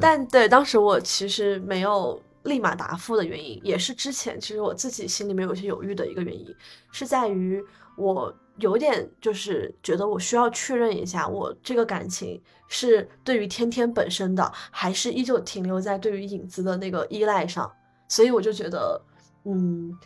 [0.00, 6.52] 但对当时我其实没有立马答复的原因，也是之前其实我自己心里面有些犹豫的一个原因，
[6.90, 7.64] 是在于
[7.96, 17.70] 我有点就是觉得我需要确认一下，我这个感情是对于天天本身的，还是依旧停留在对于影子的那个依赖上，
[18.08, 19.00] 所以我就觉得，
[19.44, 19.96] 嗯。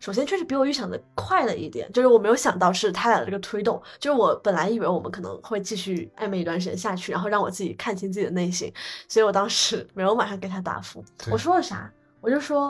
[0.00, 8.72] 首先，确实比我预想的快了一点，就是我没有想到是他俩的这个推动，就是我本来以为我们可能会继续暧昧一段时间下去，然后让我自己看清自己的内心，
[9.06, 11.04] 所以我当时没有马上给他答复。
[11.30, 11.92] 我说了啥？
[12.20, 12.68] 我就说，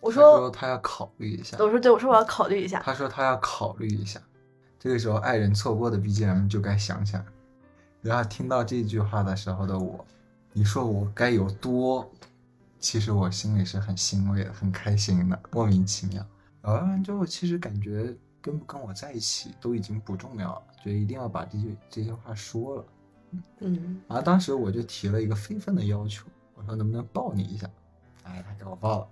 [0.00, 2.80] 我他说，说他要考虑一下，我说对，我说我要考虑一下。
[2.84, 4.20] 他说他要考虑一下。
[4.78, 7.24] 这个时候，爱人错过的 BGM 就该响起来。
[8.00, 10.02] 然后听到这句话的时候的我，
[10.52, 12.10] 你说我该有多？
[12.78, 16.24] 其实我心里是很欣慰的，很开心的，莫名其妙。
[16.62, 22.84] 聊完之后，其实感觉跟不跟我在一起都已经不重要了，就一定要把这句这些话说了。
[23.60, 27.70] 嗯，然后当时我就提了一个非分的要求，我说能不能抱你一下？
[28.24, 29.08] 哎，他给我抱了。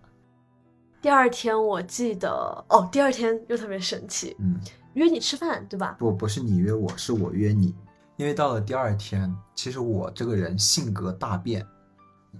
[1.00, 2.28] 第二天我记得，
[2.68, 4.58] 哦，第二天又特别神奇，嗯，
[4.94, 5.96] 约你吃饭，对吧？
[5.98, 7.74] 不，不是你约我，是我约你。
[8.16, 11.64] 因为到了第二天，其实我这个人性格大变。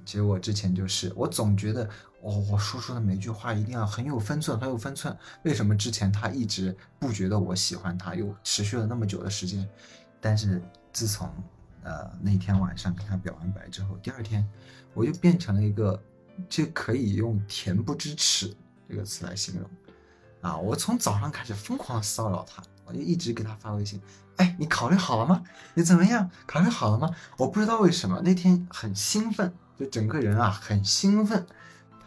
[0.04, 1.88] 其实我之前就是，我总觉得，
[2.20, 5.16] 哦，我说出的每句话一定要很有分寸，很有分寸。
[5.44, 9.68] 为什么之前他一直不觉得我喜欢他，又持续了那么久的时间？
[10.20, 10.60] 但是
[10.92, 11.32] 自从
[11.84, 14.44] 呃那天晚上跟他表完白之后，第二天
[14.94, 16.02] 我就变成了一个，
[16.48, 18.52] 就可以用“恬不知耻”
[18.90, 19.70] 这个词来形容。
[20.40, 24.00] 啊，我从早上开始疯狂骚扰他，我就一直给他发微信，
[24.36, 25.42] 哎，你考虑好了吗？
[25.74, 26.28] 你怎么样？
[26.46, 27.14] 考虑好了吗？
[27.36, 31.46] 我不知道为什么那天很兴奋，就整个人啊很兴奋。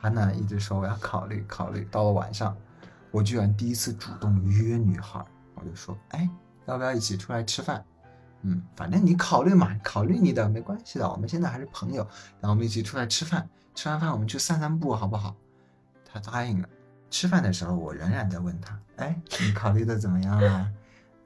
[0.02, 2.58] 他呢一直说我要考虑考虑，到了晚上，
[3.12, 6.28] 我居然第一次主动约女孩，我就说，哎，
[6.66, 7.84] 要不要一起出来吃饭？
[8.42, 12.02] 嗯，反正你考虑嘛，考虑你的没关系的，我们现在还是朋友，
[12.40, 15.36] 然后我们一起出来吃饭，吃完饭我们去散散步，好不好？
[16.12, 16.68] 他答应了。
[17.12, 20.68] 吃饭的时候，我仍然在问他，哎，你考虑的怎么样啦？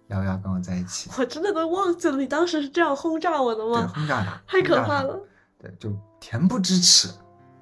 [0.07, 1.09] 要不要跟我在一起？
[1.17, 3.87] 我真的都忘记了你当时是这样轰炸我的对，吗？
[3.95, 5.19] 轰炸他，太可怕了。
[5.57, 7.09] 对，就恬不知耻。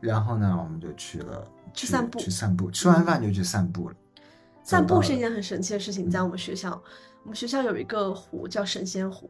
[0.03, 3.95] 然后呢，我们就去了去散步去散步，吃完饭就去散步了。
[4.61, 6.71] 散步是一件很神奇的事情，在我们学校，
[7.23, 9.29] 我们学校有一个湖叫神仙湖，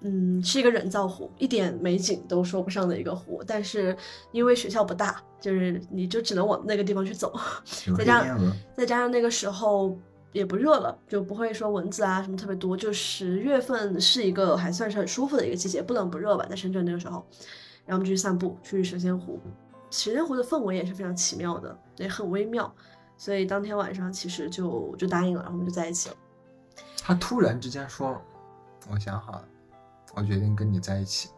[0.00, 3.42] 嗯，是一个人造湖，一点美景都说不上的一个湖。
[3.46, 3.94] 但是
[4.32, 7.38] 因为学校不大，就是你就只能往那个地方去走，
[7.96, 8.38] 再加上，
[8.74, 9.98] 再加上那个时候
[10.32, 12.74] 也不热了，就不会说蚊子啊什么特别多。
[12.74, 17.26] 就十月份是一个还算是很舒服的一个季节，不冷不热吧，在深圳那个时候。
[17.86, 19.40] 然后我们就去散步，去神仙湖。
[19.90, 22.72] 神仙湖的氛围也是非常奇妙的，也很微妙。
[23.16, 26.16] 所以当天晚上其实就就答应了，然后我们就在一起了。
[27.02, 28.20] 他突然之间说
[28.90, 29.48] ：“我想好了，
[30.14, 31.30] 我决定跟你在一起。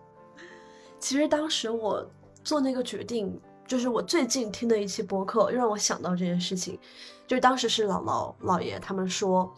[0.99, 2.05] 其实当时我
[2.43, 6.79] 做那个决定，就是我最近听的一期播客，又让我想到这件事情。
[7.27, 9.55] 就是当时是姥姥姥爷他们说，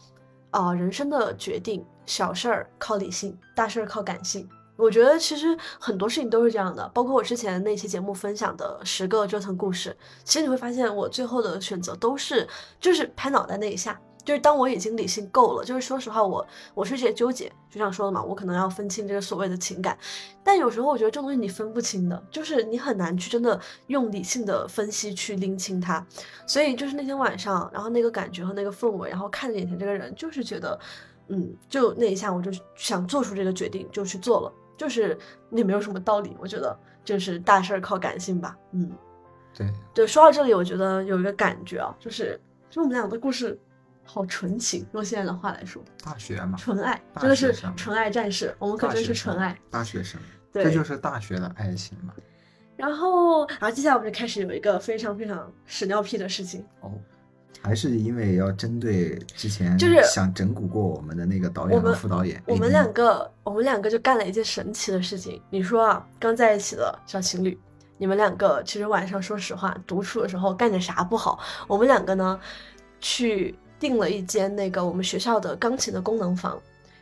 [0.50, 4.46] 啊、人生的决定，小事儿靠理性，大事儿靠感性。
[4.80, 12.48] 我觉得其实很多事情都是这样的，包括我之前那期节目分享的十个折腾故事，其实你会发现我最后的选择都是
[12.80, 19.98] 就是拍脑袋那一下，就是当我已经理性够了，就是说实话我我是这些纠结，就像说的嘛，我可能要分清这个所谓的情感，
[20.42, 26.04] 但有时候我觉得这东西你分不清的，就是你很难去真的用理性的分析去拎清它。
[26.46, 30.78] 所以就是那天晚上，然后那个感觉和那个氛围，然后看着眼前这个人，就是觉得，
[31.28, 34.52] 嗯，就那一下我就想做出这个决定，就去做了。
[34.80, 35.14] 就是
[35.50, 38.56] 也没有什么道理，我觉得就是大事儿靠感性吧。
[38.72, 38.90] 嗯，
[39.54, 42.40] 对，对，说到这里，我觉得有一个感觉啊，就是
[42.70, 43.60] 就我们俩的故事
[44.04, 50.18] 好纯情，用现在的话来说，大学嘛，纯爱，大真的是纯爱战士，我们可真是纯爱。，大学生，
[50.50, 52.14] 对，这就是大学的爱情嘛。
[52.78, 56.90] 然后，然后接下来我们就开始有一个非常非常屎尿屁的事情，哦，
[57.62, 65.40] 还是因为要针对之前就是想整蛊过我们的那个导演和副导演，我们两个，我们两个就干了一件神奇的事情。
[65.50, 67.58] 你说啊，刚在一起的小情侣，
[67.98, 71.38] 你们两个其实晚上说实话，独处的时候干点啥不好？
[71.68, 72.40] 我们两个呢，
[72.98, 76.58] 去订了一间那个我们学校的钢琴的功能房。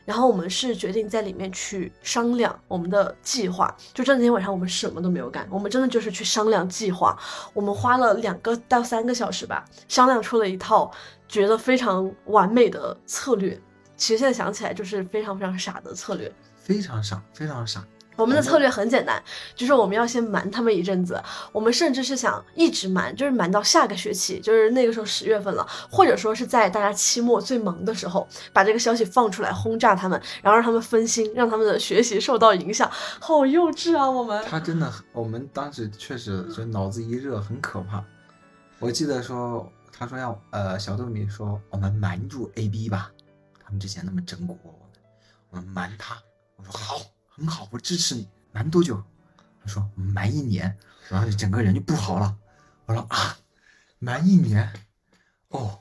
[0.08, 7.14] 然后我们是决定在里面去商量我们的计划，就这那天晚上我们什么都没有干，我们真的就是去商量计划。
[7.52, 10.90] 我们花了两个到三个小时吧，商量出了一套
[11.28, 13.60] 觉得非常完美的策略。
[13.98, 16.32] 其实现在想起来就是非常非常傻的策略。
[16.56, 17.84] 非常傻，非常傻。
[18.18, 19.22] 我们的策略很简单，
[19.54, 32.90] 就是我们要先瞒他们一阵子，我们甚至是想一直瞒，就是瞒到下个学期，就是那个时候十月份了，或者说是在大家期末最忙的时候，把这个消息放出来轰炸他们，然后让他们分心，让他们的学习受到影响。
[33.20, 34.44] 好幼稚啊，我们。
[34.44, 38.04] 他真的很，我们当时确实就脑子一热，很可怕。
[38.80, 43.12] 我记得说，他说要呃，小豆米说我们瞒住 A B 吧，
[43.64, 44.90] 他们之前那么整蛊过我们，
[45.50, 46.16] 我们瞒他。
[46.56, 47.00] 我说好，
[47.38, 48.28] 很好，我支持你。
[48.50, 49.00] 瞒多久？
[49.60, 50.76] 他说瞒一年，
[51.08, 52.36] 然后就整个人就不好了。
[52.86, 53.36] 我说啊，
[54.00, 54.68] 瞒一年，
[55.48, 55.78] 哦，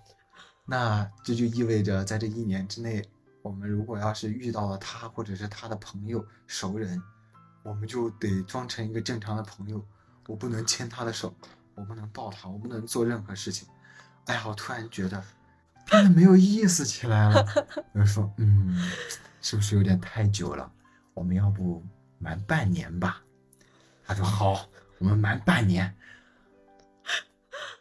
[0.65, 3.03] 那这就意味着在这一年之内，
[3.41, 7.01] 我们如果要是遇到了他或者是他的朋友、熟人，
[7.63, 9.83] 我们就得装成一个正常的朋友，
[10.27, 11.33] 我不能牵他的手，
[11.73, 13.67] 我不能抱他，我不能做任何事情。
[14.25, 15.23] 哎呀，我突然觉得
[15.89, 17.43] 变得没有意思起来了。
[17.93, 18.77] 我就说，嗯，
[19.41, 20.71] 是不是有点太久了？
[21.17, 21.83] 我们要不
[22.19, 23.23] 瞒半年吧？
[24.05, 24.67] 他说好，
[24.99, 25.91] 我们瞒半年。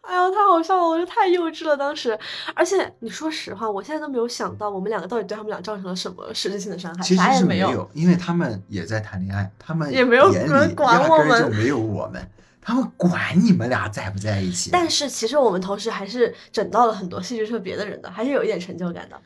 [0.00, 0.82] 哎呦，太好笑了！
[0.82, 2.18] 我就太幼稚了，当时。
[2.54, 7.90] 而且你说实话，我现在都没有想到我们两个到底对他们俩造成了什么实质性的伤害，其实啥也是没有。
[7.92, 10.32] 因为他们也在谈恋爱，他们也没有
[10.74, 12.26] 管压我们根就没有我们，
[12.62, 14.70] 他们管你们俩在不在一起。
[14.72, 19.20] 但是其实我们同时还是整到了很多戏剧社别的人的，还是有一点成就感的。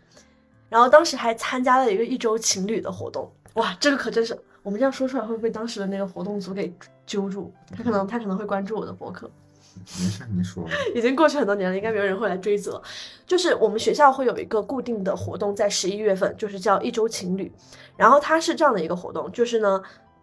[0.69, 6.73] 然后当时还参加了一个一周情侣的活动，哇，这个可真是我们这样说出来会不会被当时的那个活动组给
[7.07, 7.53] 揪住？
[7.77, 9.31] 他可能他可能会关注我的博客。
[10.01, 10.69] 没事，你说。
[10.95, 12.83] 已经过去很多年了，应该没有人会来追责。
[13.27, 17.51] 就是我们学校会有一个固定的活动，在十一月份，就是叫一周情侣。
[17.97, 19.81] 然后它是这样的一个活动，就是呢，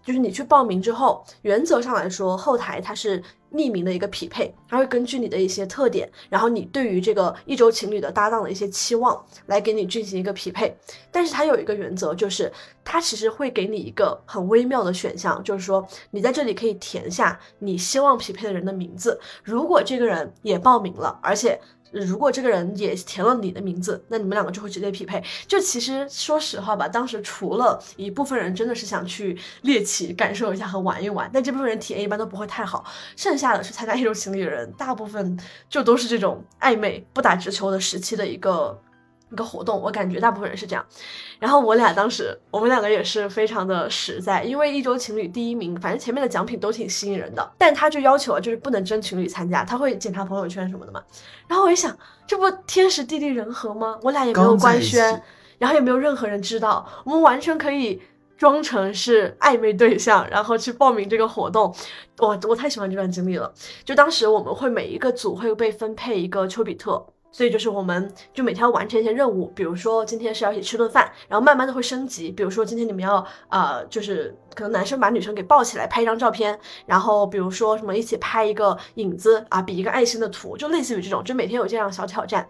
[0.08, 10.74] 就是你去报名之后，原则上来说，后台它是匿名的一个匹配，它会根据你的一些特点，然后你对于这个一周情侣的搭档的一些期望，来给你进行一个匹配。
[11.12, 12.50] 但是它有一个原则，就是
[12.86, 19.20] 它其实会给你一个很微妙的选项，就是说你在这里可以填下你希望匹配的人的名字。
[19.43, 21.60] 如果这个人也报名了，而且
[22.02, 25.24] 如果这个人也填了你的名字，那你们两个就会直接匹配。
[25.48, 32.84] 就其实说实话吧，当时除了一部分人真的是想去猎奇感受一下和玩一玩，但这部分人体验一般都不会太好。
[33.16, 38.82] 剩下的去参加一周情侣的人，大部分就都是这种暧昧不打直球的时期的一个。
[39.32, 40.86] 一个活动，我感觉大部分人是这样。
[41.40, 51.04] 然后我俩当时，我们两个也是非常的实在，因为一周情侣第一名，反正前面的奖品都挺吸引人的，但他就要求啊，就是不能真情侣参加，他会检查朋友圈什么的嘛。
[51.48, 54.00] 然后我一想，这不天时地利人和吗？
[54.02, 55.22] 我俩也没有官宣，
[55.58, 58.02] 然后也没有任何人知道，我们完全可以
[58.38, 61.76] 装成是暧昧对象，然后去报名这个活动。
[62.18, 63.54] 我我太喜欢这段经历了。
[63.84, 67.06] 就当时我们会每一个组会被分配一个丘比特。
[67.38, 82.47] 所以就是我们就每天要完成一些任务，比如说今天是要一起吃顿饭，然后慢慢的会升级，比如说今天你们要呃就是可能男生把女生给抱起来拍一张照片，然后比如说什么一起拍一个影子啊，比一个爱心的图，就类似于这种，就每天有这样小挑战。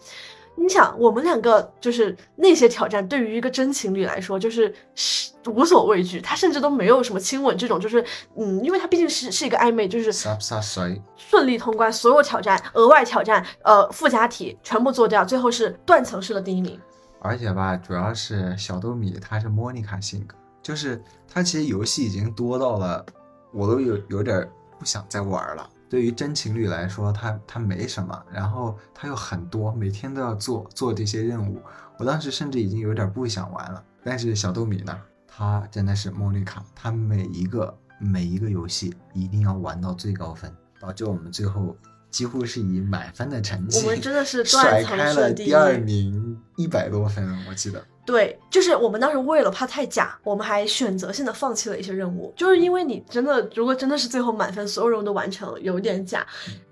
[0.60, 8.04] 你想，我们两个就是那些挑战，对于一个真情侣来说，就是是无所畏惧，他甚至都没有什么亲吻这种，就是
[8.36, 11.00] 嗯，因为他毕竟是是一个暧昧，就是啥啥谁？
[11.16, 16.78] 顺利通关，所有挑战、额外挑战、呃附加题全部做掉，最后是断层式的第一名。
[17.22, 23.06] 而且吧，主要是小豆米他是莫妮卡性格，就是他其实游戏已经多到了，
[23.54, 25.70] 我都有有点儿不想再玩了。
[25.90, 31.62] 对于真情侣来说，他他没什么，然后他又很多，每天都要做做这些任务。
[31.98, 33.84] 我当时甚至已经有点不想玩了。
[34.04, 34.98] 但是小豆米呢，
[35.28, 41.76] 他真的是莫妮卡，他每一个每一个游戏一定要玩到最高分，导致我们最后
[42.10, 47.84] 几乎是以满分的成绩，我们真的是 甩断开了第二名一百多分，我记得。
[48.08, 56.26] 对，就是我们当时为了怕太假，我们还选择性的放弃了一些任务，就是因为你真的如果真的是最后满分，所有任务都完成了，有点假。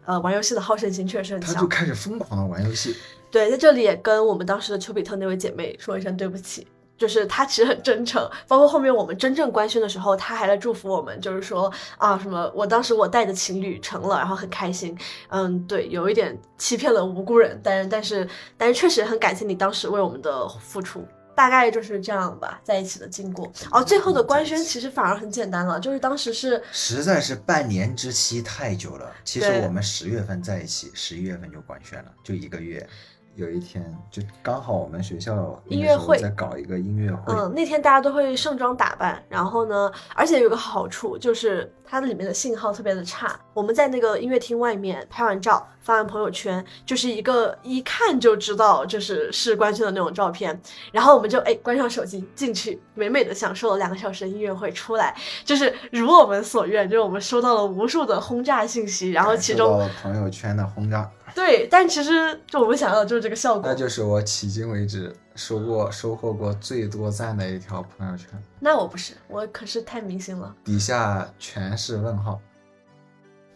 [0.06, 1.67] 呃，玩游戏的好胜心确实很强他就。
[1.67, 2.95] 开始疯狂的玩游戏，
[3.30, 6.65] 对，在这里也跟我们当时的丘比特那位姐妹说一声对不起。
[6.98, 14.98] 就是她其实很真诚，包括后面我们真正官宣的时候，她还来祝福我们，就是说啊什么，我当时我带的情侣成了，然后很开心。
[15.28, 21.06] 嗯，对，有一点欺骗了无辜人，但是但是但是确实很感谢你当时为我们的付出。
[21.36, 23.52] 大概就是这样吧，在一起的经过。
[23.71, 29.13] 哦，最后的官宣其实反而很简单了，就是当时是实在是半年之期太久了。
[29.24, 32.88] 其实我们十月份在一起，十一月份就官宣了，就一个月。
[33.36, 43.38] 有一天就刚好我们学校音乐会在搞一个音乐会，嗯，那天大家都会盛装打扮，然后呢，而且有个好处就是它里面的信号特别的差。
[43.54, 50.57] 我们在那个音乐厅外面拍完照，发完朋友圈，就是一个一看就知道就是是官宣的那种照片。
[50.93, 63.76] 然后我们就哎关上手机进去，美美的享受了两个小时的音乐会，出来就是如我们所愿，就是我们收到了无数的轰炸信息，然后其中朋友圈的轰炸，对，但其实就我们想要的就是这个效果那。
[63.76, 68.30] 就是我迄今为止收过收获过最多赞的一条朋友圈，
[68.60, 70.56] 那我不是，我可是太明星了。
[70.64, 72.40] 底下全是问号。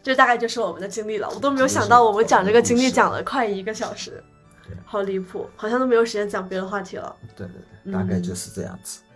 [0.04, 1.30] 这大概就是我们的经历了。
[1.30, 4.22] 我都没有想到，我们讲这个经历讲了快一个小时，
[4.86, 7.16] 好离谱，好像都没有时间讲别的话题了。
[7.36, 7.56] 对对
[7.86, 9.00] 对，大概就是这样子。
[9.04, 9.09] 嗯，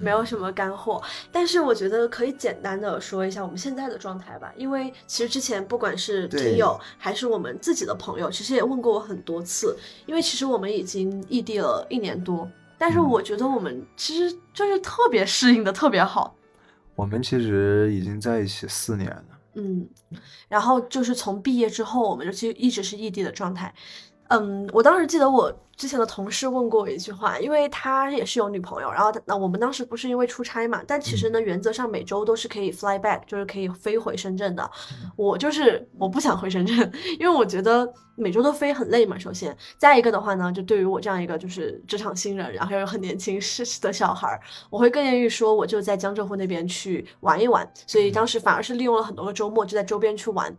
[0.00, 4.52] 没有什么干货，但是我觉得可以简单的说一下我们现在的状态吧。
[4.56, 9.76] 因为其实之前不管是听友还是我们自己的朋友，其实也问过我很多次。
[10.06, 16.34] 因为其实我们已经异地了一年多，但是我觉得我们其实就是特别适应的特别好。
[16.94, 19.24] 我们其实已经在一起四年了。
[19.54, 19.88] 嗯，
[20.48, 23.74] 然后就是从毕业之后，我们就其实一直是异地的状态。
[24.28, 34.70] 嗯，我当时记得我之前的同事问过我一句话，因为他也是有女朋友，然后那我们当时不是因为出差嘛，但其实呢，原则上每周都是可以 fly back，就是可以飞回深圳的。
[35.16, 37.90] 我就是我不想回深圳，因为我觉得。
[38.16, 47.66] 每周都飞很累嘛，首先，再一个的话呢，就对于我这样一个就是职场新人，然后又有很年轻是的小孩儿，我会更愿意说，我就在江浙沪那边去玩一玩。
[47.86, 50.54] 所以当时反而是利用了很多个周末，就在周边去玩。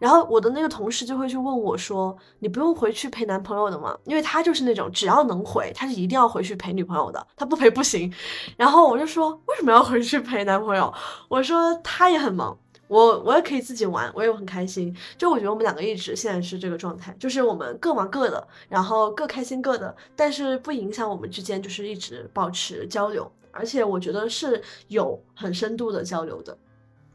[0.00, 8.12] 然后我的那个同事就会去问我说：“你不用回去陪男朋友的吗？”因为他就是那种只要能回，他是一定要回去陪女朋友的，他不陪不行。
[8.56, 10.92] 然后我就说：“为什么要回去陪男朋友？”
[11.28, 14.96] 我说：“他也很忙。”我我也可以自己玩，我也很开心。
[15.18, 26.56] 就我觉得我们两个一直现在是这个状态，就是我们各忙各的，然后各开心各的，但是不影响我们之间就是一直保持交流，而且我觉得是有很深度的交流的。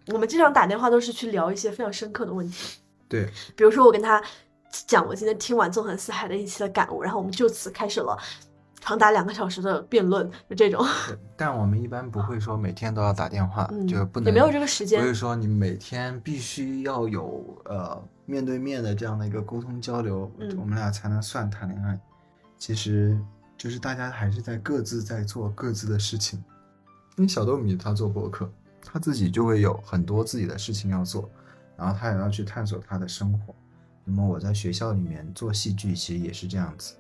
[0.10, 2.78] 我们经常打电话都是去聊一些非常深刻的问题，
[3.10, 4.24] 对，比如说我跟他
[4.88, 8.18] 讲我今天听完《纵横四海》的一期的感悟，然后我们就此开始了。
[8.82, 10.86] 长达两个小时的辩论，就这种。
[11.38, 15.00] 但我们一般不会说每天都要打电话，就不能也没有这个时间。
[15.00, 21.98] 不是说你每天必须要有呃面对面的这样的一个沟通交流，我们俩才能算谈恋爱。
[22.58, 23.18] 其实
[23.58, 26.44] 就是大家还是在各自在做各自的事情。
[27.16, 28.52] 因为小豆米他做博客，
[28.84, 31.30] 他自己就会有很多自己的事情要做，
[31.78, 33.56] 然后他也要去探索他的生活。
[34.06, 36.96] 那么我在学校里面做戏剧，其实也是这样子。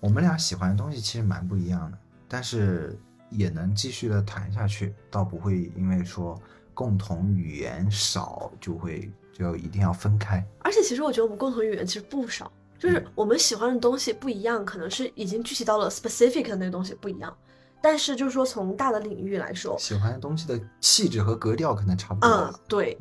[0.00, 2.98] 我们俩喜欢的东西其实蛮不一样的，但是
[3.30, 6.40] 也能继续的谈下去，倒不会因为说
[6.74, 10.44] 共同语言少就会就一定要分开。
[10.60, 17.36] 而且其实我觉得我们共同语言其实不少，就是我们喜欢的东西不一样，可能是已经具体到了 specific 的那个东西不一样，
[17.82, 22.28] 但是就是说从大的领域来说，喜欢的东西的气质和格调可能差不多。
[22.28, 22.98] 嗯，对。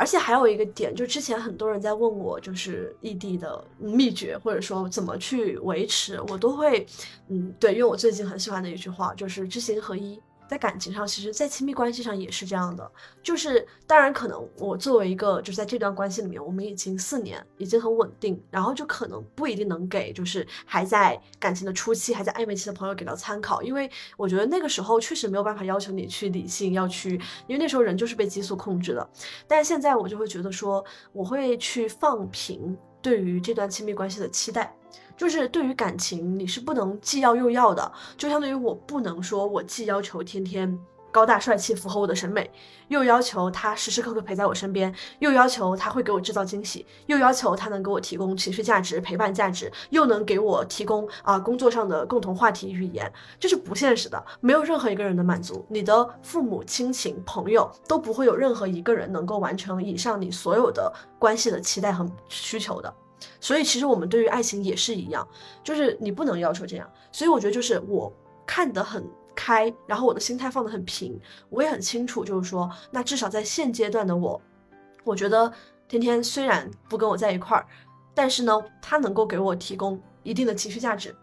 [0.00, 6.86] 而且还有一个点，就之前很多人在问我，就是异地的秘诀，或者说怎么去维持，我都会，
[7.28, 10.18] 嗯，对，因为我最近很喜欢的一句话就是知行合一。
[10.50, 12.90] 在感情上，其实，在亲密关系上也是这样的。
[13.22, 27.10] 就是，当然，可能我作为一个，就是在这段关系里面，我们已经四年，已经很稳定，然后就可能不一定能给，就是还在感情的初期，还在暧昧期的朋友给到参考，因为我觉得那个时候确实没有办法要求你去理性，要去，
[27.46, 29.08] 因为那时候人就是被激素控制的。
[29.46, 34.74] 但现在我就会觉得说，我会去放平对于这段亲密关系的期待。
[35.20, 37.92] 就是对于感情，你是不能既要又要的。
[38.16, 40.78] 就相当于我不能说，我既要求天天
[41.12, 42.50] 高大帅气，符合我的审美，
[42.88, 54.24] 又要求他时时刻刻陪在我身边，又要求他会给我制造惊喜，又要求他能给我提供情绪价值、陪伴价值，又能给我提供啊工作上的共同话题语言，这是不现实的。
[54.40, 62.90] 没有任何一个人能满足你的父母亲情、朋友，都不会有任何一个人能够完成以上你所有的关系的期待和需求的。
[63.40, 65.26] 所以其实我们对于爱情也是一样，
[65.62, 66.90] 就是你不能要求这样。
[67.12, 68.12] 所以我觉得就是我
[68.46, 69.04] 看得很
[69.34, 71.18] 开，然后我的心态放得很平，
[71.48, 74.40] 我也很清楚，就是说，那至少在现阶段的我，
[75.04, 75.52] 我觉得
[75.88, 77.66] 天天虽然不跟我在一块儿，
[78.14, 78.52] 但是呢，
[78.82, 81.14] 他能够给我提供一定的情绪价值，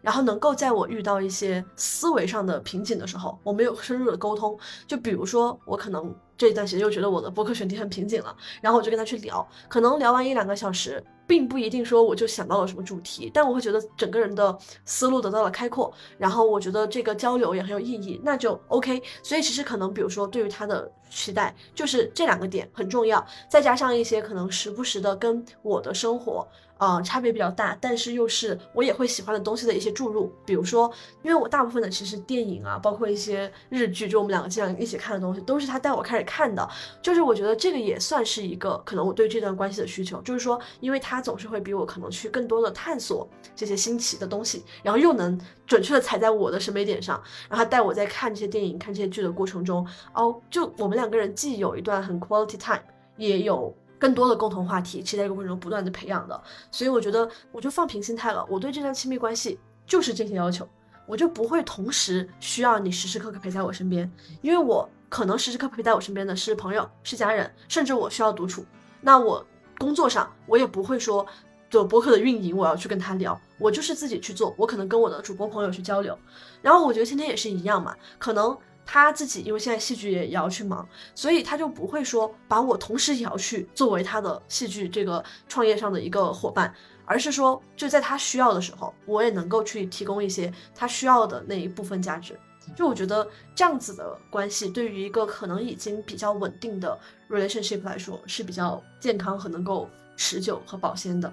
[0.00, 4.58] 然后能够在我遇到一些思维上的瓶颈的时候，我们有深入的沟通。
[4.86, 11.02] 就比如说我可能这一段时间又觉得我的播客选题很瓶颈了，然后我就跟他去聊，可能聊完一两个小时。
[11.26, 19.02] 并不一定说我就想到了什么主题，但我会觉得整个人的思路得到了开阔，然后我觉得这个交流也很有意义，那就 OK。
[19.22, 26.46] 所以其实可能，比如说对于他的期待，就是这两个点很重要，再加上一些可能时不时的跟我的生活。
[26.78, 30.30] 呃，差别比较大，但是又是我也会喜欢的东西的一些注入。
[30.44, 36.68] 比如说，因为我大部分的其实电影啊，包括一些日剧，就我们两个经常一起看的东西，都是他带我开始看的。
[37.00, 52.82] 就是我觉得这个也算是一个可能我对这段关系的需求，就是说，因为他总是会比我可能去更多的探索这些新奇的东西，然后又能准确的踩在我的审美点上，然后带我在看这些电影、看这些剧的过程中，哦，就我们两个人既有一段很 quality time，
[53.16, 53.74] 也有。
[53.98, 56.40] 更多的共同话题，期待一个过程中不断的培养的，
[56.70, 58.44] 所以我觉得我就放平心态了。
[58.48, 60.68] 我对这段亲密关系就是这些要求，
[61.06, 64.10] 我就不会同时需要你时时刻刻陪在我身边，
[64.42, 68.64] 因为我可能时时刻刻陪在我身边的是朋友，是家人，甚至我需要独处。
[69.00, 69.44] 那我
[69.78, 71.24] 工作上我也不会说，
[71.70, 76.18] 就播客的运营我要去跟他聊，我就是自己去做，我可能跟我的主播朋友去交流。
[76.60, 78.56] 然后我觉得今天也是一样嘛，可能
[78.86, 86.72] 他自己因为现在戏剧也也要去忙，所以他就不会说把我同时也要去作为他的戏剧这个创业上的一个伙伴。
[87.08, 92.36] 而是说，就在他需要的时候，我也能够去提供一些他需要的那一部分价值。
[92.74, 93.24] 就我觉得
[93.54, 96.98] 这样子的关系，对于一个可能已经比较稳定的
[97.30, 101.32] relationship 来说，是比较健康和能够持久和保鲜的。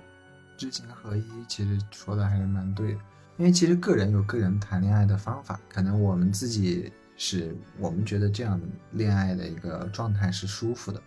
[0.55, 2.99] 知行合一，其实说的还是蛮对的。
[3.37, 8.61] 因为其实个人有个人谈恋爱的方法，可能我们自己是我们觉得这样
[8.91, 11.01] 恋爱的一个状态是舒服的。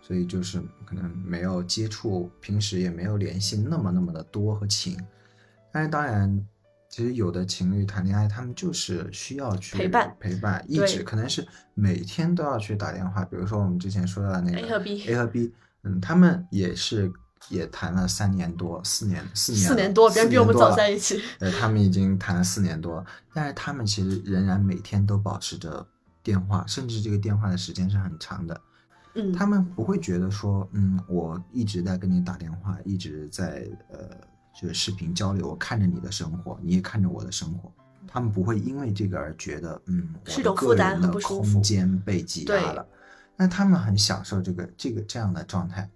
[0.00, 4.96] 所以就是可能没有接触，平时也没有联系那么那么的多和勤，
[5.70, 6.46] 但是当然，
[6.88, 13.22] 其实有的情侣谈恋爱，他们就是需要去陪伴陪伴，一直可能是每天都要去打电话。
[13.22, 15.52] 比如说我们之前说到的那个 A 和 B，A 和 B，
[15.82, 17.12] 嗯，他们也是
[17.48, 21.20] 也谈了三年多，四年四年四年多，别人比我们早在一起。
[21.38, 25.86] 呃，他们已经谈了四年多，但是他们其实仍然每天都保持着
[26.22, 28.60] 电话，甚至这个电话的时间是很长的。
[29.14, 33.98] 嗯他们不会觉得说，嗯，我一直在跟你打电话，一直在呃，
[34.60, 37.72] 就是视频交流，我看着你的生活，你也看着我的生活，
[38.06, 42.86] 他们不会因为这个而觉得，嗯，是一种负担，的空间被挤压了。
[43.34, 45.88] 那他们很享受这个这个这样的状态。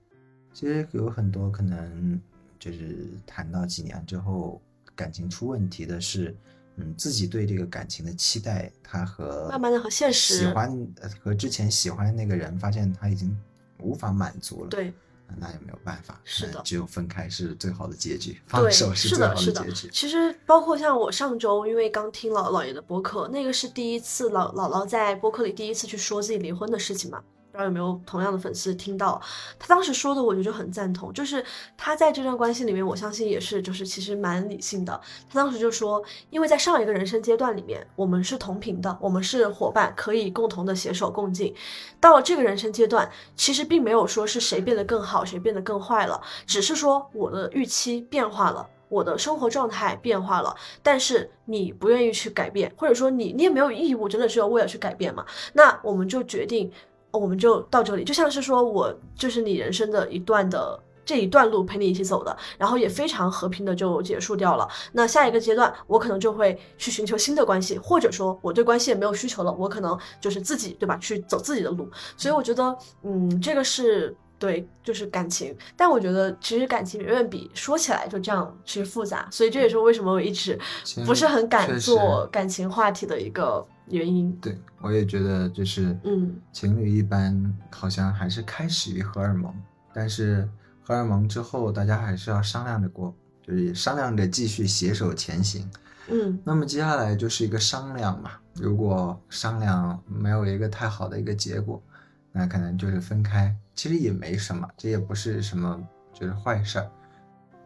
[0.53, 2.21] 其实有很多可能
[2.59, 4.61] 就是谈到几年之后，
[4.95, 6.35] 感情出问题的是。
[6.77, 10.89] 嗯，自己对这个感情的期待，他和慢慢的和现实喜欢
[11.23, 13.39] 和之前喜欢的那个人，发现他已经
[13.77, 14.71] 无法满足了。
[14.71, 14.91] 对，
[15.37, 19.91] 那也没有办法，是的，只有分开是最好的结局，放手是最好的结局。
[19.93, 27.23] 其实包括像我上周，因为刚听了姥爷的播客，那个是第一次老姥姥在播客里第一次去说自己离婚的事情嘛。
[27.53, 29.21] 不知道有没有同样的粉丝听到
[29.59, 31.13] 他当时说的，我觉得就很赞同。
[31.13, 31.45] 就是
[31.77, 34.99] 他在这段关系里面，我相信也是，就是其实蛮理性的。
[35.29, 41.55] 他当时就说，因为在上一个人生阶段里面，我们是同频的，我们是伙伴，可以共同的携手共进。
[42.01, 50.57] 到了这个人生阶段，其实并没有说是谁变得更好，谁变得更坏了，只是说我的预期变化了，我的生活状态变化了。
[50.83, 55.27] 但是你不愿意去改变，或者说你你也没有义务，真的是要为了去改变嘛？
[55.53, 56.73] 那我们就决定。
[57.13, 64.67] 我们就到这里，就像是说我就是你人生的一段的这一段路陪你一起走的，然后也非常和平的就结束掉了。
[64.93, 71.87] 那下一个阶段，我可能就会去寻求新的关系，或者说我对关系也没有需求了，我可能就是自己对吧，去走自己的路。
[72.17, 75.55] 所以我觉得，嗯，这个是对，就是感情。
[75.77, 80.59] 但我觉得其实感情远远比说起来就这样其实复杂，所以这也是为什么我一直
[81.05, 83.67] 不是很敢做感情话题的一个。
[83.89, 89.53] 原因对我也觉得就是，嗯，情侣一般好像还是开始于荷尔蒙，
[89.93, 90.49] 但是
[90.83, 95.69] 荷尔蒙之后，大家还是要商量着过，就是商量着继续携手前行。
[96.09, 101.83] 嗯，那么接下来就是一个商量嘛，如果商量没有一个太好的一个结果，
[102.31, 103.55] 那可能就是分开。
[103.75, 105.81] 其实也没什么，这也不是什么
[106.13, 106.91] 就是坏事儿。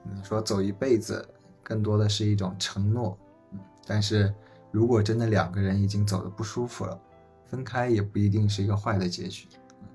[0.03, 1.29] 你说走一辈子，
[1.63, 3.19] 更多的是一种承诺，
[3.53, 4.35] 嗯，但是。
[4.77, 7.01] 如果真的两个人已经走的不舒服了，
[7.47, 9.49] 分开也不一定是一个坏的结局，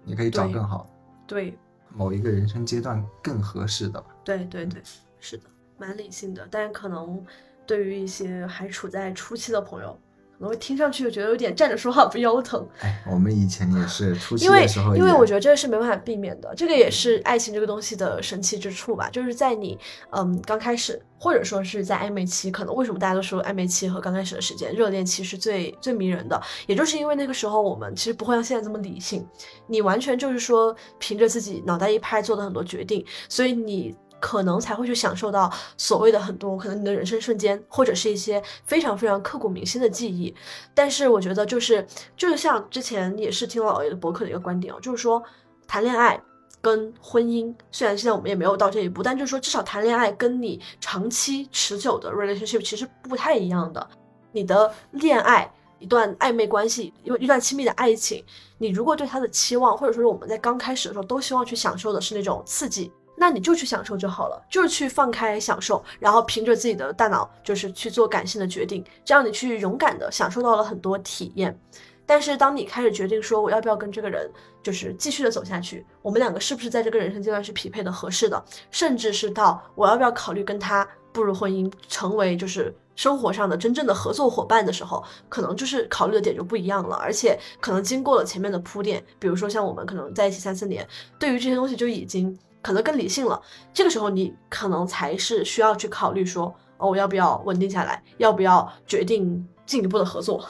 [0.03, 0.89] 你可以找更好，
[1.27, 1.55] 对，
[1.93, 4.07] 某一个人生阶段更合适的吧。
[4.23, 4.81] 对对对，
[5.19, 5.43] 是的，
[5.77, 7.23] 蛮理性的，但是可能
[7.67, 9.95] 对于一些还处在初期的朋友。
[10.41, 12.67] 我会听上去觉得有点站着说话不腰疼。
[12.79, 19.09] 哎，我们以前也是 初期的时候，因为我觉得这个是没办法避免的，这个也是爱情这个东西的神奇之处吧。
[19.11, 19.77] 就是在你
[20.09, 29.23] 嗯刚开始，或者说是在暧昧期，可能为什么大家都说暧昧期和刚开始的时间，热恋期是最最迷人的，也就是因为那个时候我们其实不会像现在这么理性，
[29.67, 33.95] 你完全就是说凭着自己脑袋一拍做的很多决定，所以你。
[34.21, 40.33] 可能才会去享受到所谓的很多可能你的人生瞬间，或者是一些非常非常刻骨铭心的记忆。
[40.73, 45.21] 但是我觉得就是就是像之前也是听了老爷的博客的一个观点哦，就是说
[45.67, 46.21] 谈恋爱
[46.61, 53.85] 跟婚姻，虽然现在我们也没有到这一步，但就是说至少谈恋爱跟你长期持久的 relationship 其实不太一样的。
[54.31, 58.23] 你的恋爱一段暧昧关系，因为一段亲密的爱情，
[58.59, 62.91] 你如果对他的期望，或者说是我们在刚开始的时候都希望去享受的是那种刺激。
[63.21, 71.55] 那你就去享受就好了，就是去放开享受，然后凭着自己的大脑，就是去做感性的决定，这样你去勇敢的享受到了很多体验。
[72.03, 74.27] 但是当你开始决定说我要不要跟这个人，
[74.63, 90.87] 就是继续的走下去，我们两个是不是在这个人生阶段是匹配的、合适的，甚至是到我要不要考虑跟他步入婚姻，成为就是生活上的真正的合作伙伴的时候，可能就是考虑的点就不一样了，而且可能经过了前面的铺垫，比如说像我们可能在一起三四年，
[91.19, 93.41] 对于这些东西就已经可能更理性了。
[93.73, 100.43] 这个时候你可能才是需要去考虑说，哦，我要不要稳定下来，要不要决定进一步的合作。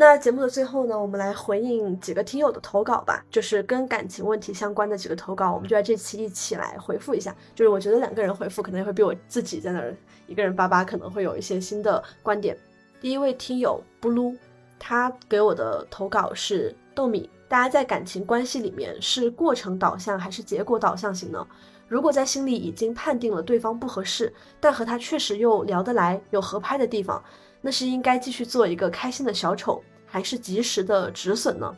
[0.00, 7.34] 那节目的最后呢，我们来回应几个听友的投稿吧，就是跟感情问题相关的几个投稿，我们就在这期一起来回复一下。
[7.52, 9.92] 就是我觉得两个人回复可能也会比我自己在那儿
[10.28, 12.56] 一个人叭叭可能会有一些新的观点。
[13.00, 14.36] 第一位听友布鲁，
[14.78, 21.46] 他给我的投稿是豆米，大家在感情关系里面是过程导向还是结果导向型呢？
[21.88, 27.22] 如果在心里已经判定了对方不合适，但和他确实又聊得来，有合拍的地方。
[27.62, 31.74] 那是应该继续做一个开心的小丑，还是及时的止损呢？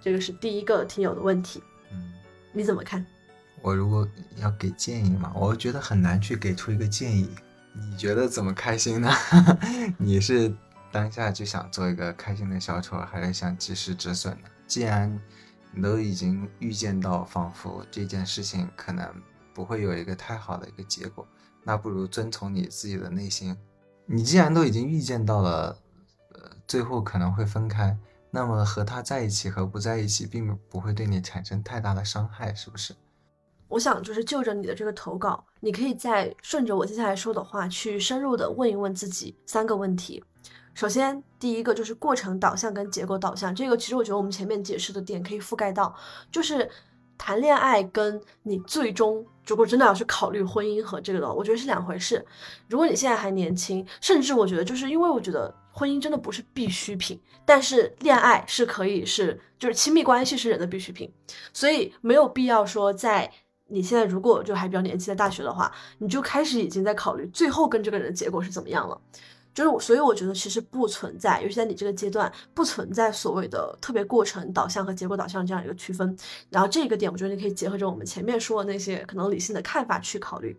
[0.00, 1.62] 这个是第一个听友的问题。
[1.90, 2.12] 嗯，
[2.52, 3.04] 你怎么看？
[3.62, 4.06] 我如果
[4.36, 7.30] 要给建议嘛，我觉得很难去给出一个建议。
[7.72, 9.10] 你觉得怎么开心呢？
[9.98, 10.54] 你是
[10.92, 14.48] 当下就想做一个开心的小丑，还是想及时止损呢？
[14.66, 15.20] 既然
[15.72, 19.08] 你都已经预见到，仿佛这件事情可能
[19.54, 21.26] 不会有一个太好的一个结果，
[21.62, 23.56] 那不如遵从你自己的内心。
[24.06, 25.76] 你既然都已经预见到了，
[26.34, 27.96] 呃，最后可能会分开，
[28.30, 32.94] 那么和他在一起和不在一起，并不会对你产生太大的伤害，是不是？
[33.68, 40.22] 我想就是就着你的这个投稿，你可以再顺着我接下来说的话，去深入的问一问自己三个问题。
[40.76, 45.92] 首先，第一个就是过程导向跟结果导向，这个其实我觉得我们前面解释的点可以覆盖到，
[46.30, 46.70] 就是。
[47.18, 52.22] 谈恋爱跟你最终如果真的要去考虑婚姻和这个的，我觉得是两回事。
[52.68, 61.10] 如果你现在还年轻，甚至我觉得就是因为我觉得婚姻真的不是必需品，但是恋爱是可以是，就是亲密关系是人的必需品，
[61.54, 63.32] 所以没有必要说在
[63.68, 69.00] 你现在如果就还比较年轻的大学的话，你就开始已经在考虑最后跟这个人的结果是怎么样了。
[69.56, 76.14] 就是我，所以我觉得其实不存在，尤其在你这个阶段，不存在所谓的特别过程导向和结果导向这样一个区分。
[76.50, 80.54] 然后这个点，我觉得你可以结合着我们前面说的那些可能理性的看法去考虑。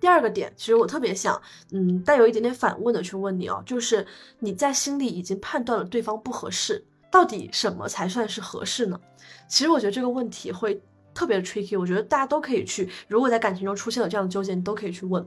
[0.00, 1.40] 第二个点，其实我特别想，
[1.70, 4.04] 嗯，带有一点点反问的去问你哦，就是
[4.40, 9.00] 你在心里已经判断了对方不合适，到底什么才算是合适呢？
[9.46, 10.82] 其实我觉得这个问题会
[11.14, 15.26] 特别的 tricky，我觉得大家都可以去，如果在感情中出现了这样的纠结，你都可以去问。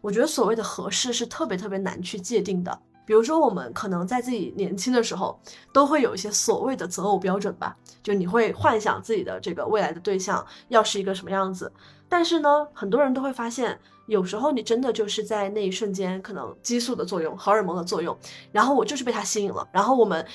[0.00, 2.78] 我觉得所谓的合适是特别特别难去界定的。
[3.06, 5.38] 比如说，我们可能在自己年轻的时候，
[5.74, 11.70] 都会有一些所谓的择偶标准吧，就你会幻想自己的这个未来的对象要是一个什么样子。
[12.08, 18.16] 但是呢，很多人都会发现，有时候你真的就是在那一瞬间，可能激素的作用、荷尔蒙的作用，
[18.52, 20.26] 然后我就是被他吸引了，然后我们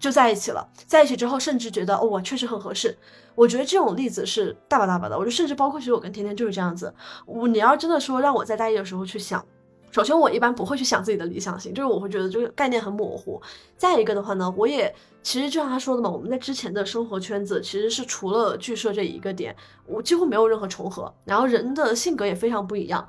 [0.00, 0.68] 就在一起了。
[0.86, 2.96] 在一起之后，甚至觉得哦，我确实很合适。
[3.36, 6.92] 我觉得这种例子是大把大把的，我觉得甚至包括其实我跟天天就是这样子。
[7.26, 9.44] 我你要真的说让我在大一的时候去想，
[9.92, 13.40] 首先我一般不会去想自己的理想型，就是我会觉得这个概念很模糊。
[13.76, 19.54] 再一个的话呢，我也其实就像他说的嘛，我们在之前的生活圈子其实是除了剧社这一个点，
[19.86, 21.12] 我几乎没有任何重合。
[21.24, 23.06] 然后人的性格也非常不一样，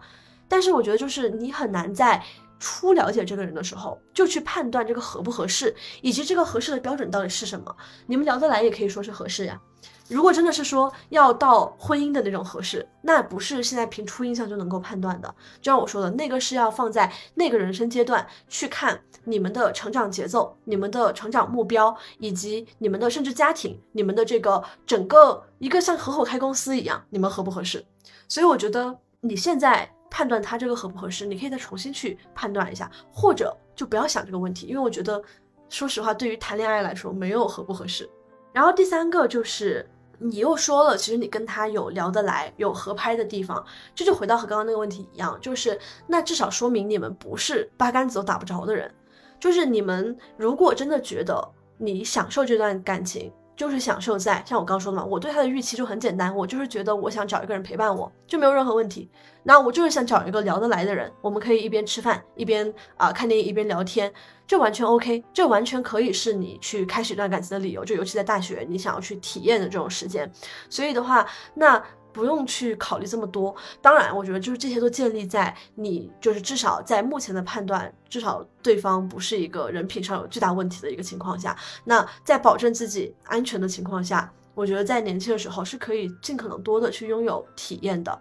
[0.48, 2.22] 但是我觉得就是你很难在
[2.60, 7.76] 初了解这个人的时候就去判断这个合不合适，以及这个合适的标准到底是什么。
[8.08, 9.62] 你们聊得来也可以说是合适呀。
[10.10, 15.28] 如果真的是说要到婚姻的那种合适，那不是现在凭初印象就能够判断的。
[15.62, 27.84] 就像我说的，那个是要放在那个人生阶段去看你们的成长节奏、你们的成长目标，以及你们的甚至家庭、你们的这个整个一个像合伙开公司一样，你们合不合适？
[28.30, 35.22] 所以我觉得你现在判断他这个合不合适，你可以再重新去判断一下，或者就不要想这个问题，因为我觉得，
[35.68, 38.10] 说实话，对于谈恋爱来说，没有合不合适。
[38.54, 39.86] 然后第三个就是。
[40.20, 43.64] 你又说了，其实你跟他有聊得来、有合拍的地方，
[43.94, 48.94] 这就回到和刚刚那个问题一样，就是那至少说明你们不是八竿子都打不着的人。
[49.40, 51.48] 就是你们如果真的觉得
[51.78, 59.10] 你享受这段感情，就是享受在像我刚说的嘛，我对他的预期就很简单，我就是觉得我想找一个人陪伴我，就没有任何问题。
[59.42, 64.14] 那我就是想找一个聊得来的人，我们可以一边吃饭一边啊看电影一边聊天。
[64.46, 70.32] 这完全 OK，这完全可以是你去开始一段感情的理由，就尤其在大学，你想要去体验的这种时间。
[70.70, 71.84] 所以的话，那
[72.18, 73.56] 不用去考虑这么多。
[73.80, 81.56] 当然，我觉得就是这些都建立在你就是至少在目前的判断，至少对方不是一个人品上有巨大问题的一个情况下。
[81.84, 88.20] 那在保证自己安全的情况下，我觉得在年轻的时候是可以尽可能多的去拥有体验的。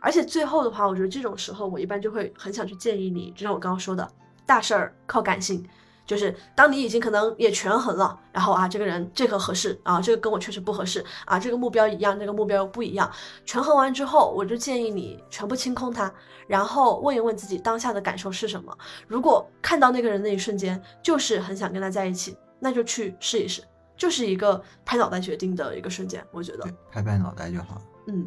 [0.00, 4.10] 而且最后的话，我觉得这种时候我一般就会很想去建议你，就像我刚刚说的。
[4.46, 5.66] 大事儿靠感性，
[6.06, 13.10] 就是当你已经可能也权衡了，然后啊，这个人这个合适啊，这个跟我确实不合适啊，这个目标一样，这个目标又不一样，
[13.44, 16.12] 权衡完之后，我就建议你全部清空它，
[16.46, 18.76] 然后问一问自己当下的感受是什么。
[19.06, 23.62] 如果看到那个人那一瞬间就是很想跟他在一起，那就去试一试，
[23.96, 27.82] 就是一个拍脑袋决定的一个瞬间，我觉得，拍拍脑袋就好了。
[28.08, 28.26] 嗯。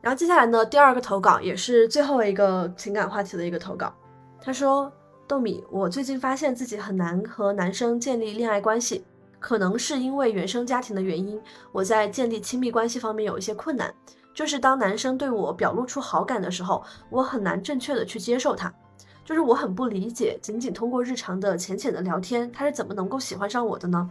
[0.00, 3.94] 然后接下来呢，第二个投稿也是最后一个情感话题的一个投稿。
[4.40, 4.92] 他说
[5.32, 9.02] ：“豆米，我最近发现自己很难和男生建立恋爱关系，
[9.40, 11.40] 可能是因为原生家庭的原因，
[11.72, 13.90] 我在建立亲密关系方面有一些困难。
[14.34, 18.70] 就是当男生对我表露出好感的时候，我很难正确的去接受他。
[19.24, 24.06] 就是我很不理解，仅仅通过日常的浅浅的聊天，他是怎么能够喜欢上我的呢？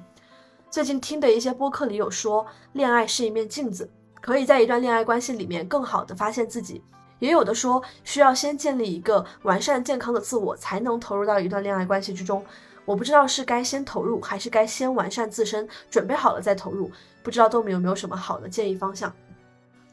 [0.71, 2.43] 最近听的一些播客里有说，
[2.73, 3.87] 恋爱是一面镜子。”
[4.19, 6.83] 可以在一段恋爱关系里面更好的发现自己，
[7.21, 12.43] 也有的说需要先建立一个完善健康的自我，才能投入到一段恋爱关系之中。
[12.83, 16.91] 我不知道是该先投入，还是该先完善自身，准备好了再投入。
[17.21, 19.13] 不知道豆米有没有什么好的建议方向？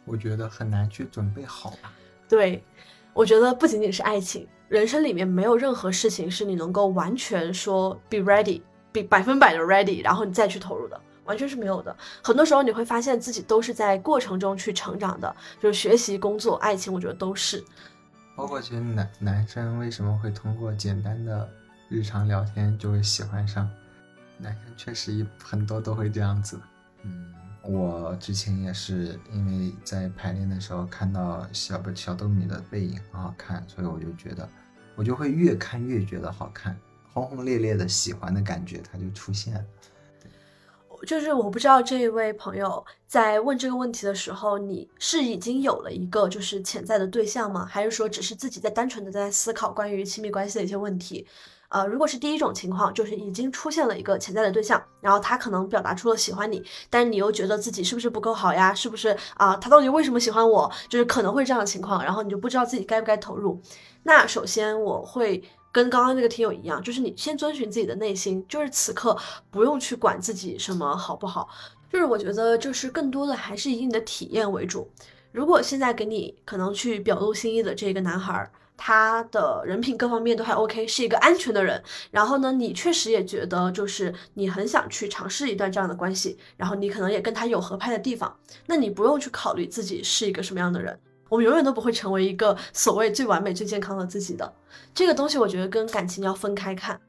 [0.07, 1.93] 我觉得很难去准备好吧。
[2.27, 2.65] 对，
[3.13, 10.99] 我觉得不仅仅是爱情，人生里面没有任何事情是你能够完全说 be ready，be 百分百的 ready，然后你再去投入的。
[11.29, 11.97] 完全是没有的。
[12.25, 17.63] 很多时候你会发现自己都是在过程中去成长的，就是学习、工作、爱情，我觉得都是。
[18.35, 21.49] 包括其实男男生为什么会通过简单的
[21.89, 23.71] 日常聊天就会喜欢上？
[24.39, 26.61] 男生确实一很多都会这样子。
[27.03, 34.49] 嗯，我之前也是因为在排练的时候看到小小豆米的背影很好看，所以我就觉得，
[34.95, 36.79] 我就会越看越觉得好看，
[37.13, 39.65] 轰轰烈烈的喜欢的感觉它就出现了。
[41.07, 47.65] 就是我不知道这一位朋友在问这个问题的时候，你是已经有了一个就是潜在的对象吗？
[47.65, 51.27] 还是说只是自己在单纯的在思考关于亲密关系的一些问题？
[51.69, 58.73] 呃，如果是第一种情况，就是已经出现了一个潜在的对象，然后他可能表达出了喜欢你，但是你又觉得自己是不是不够好呀？
[58.73, 59.55] 是不是啊？
[59.57, 60.71] 他到底为什么喜欢我？
[60.89, 63.61] 就是可能会这样的情况，然后你就不知道自己该不该投入。
[64.03, 65.43] 那首先我会。
[65.71, 69.17] 跟刚刚那个听友一样，就是你先遵循自己的内心，就是此刻
[69.51, 71.49] 不用去管自己什么好不好，
[71.93, 74.91] 就是我觉得就是更多的还是以你的体验为主。
[75.31, 88.35] 如果现在给你可能去表露心意的这个男孩，他的人品各方面都还 OK，是一个安全的人，然后呢，你确实也觉得就是你很想去尝试一段这样的关系，然后你可能也跟他有合拍的地方，
[88.67, 90.99] 那你不用去考虑自己是一个什么样的人。
[91.29, 94.53] 我们永远都不会成为一个所谓最完美、最健康的自己的
[94.95, 97.01] 这个东西，我觉得跟感情要分开看。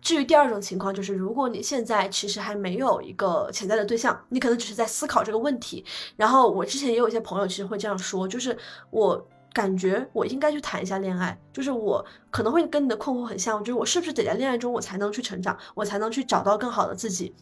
[0.00, 5.82] 至于第二种情况，就是如果你现在其实还没有一个潜在的对象，你可能只是在思考这个问题。
[6.14, 8.54] 然后我之前也有一些朋友其实会这样说，就是
[8.90, 17.34] 我感觉我应该去谈一下恋爱，就是我可能会跟你的困惑很像，就是我是不是得在恋爱中我才能去成长，我才能去找到更好的自己？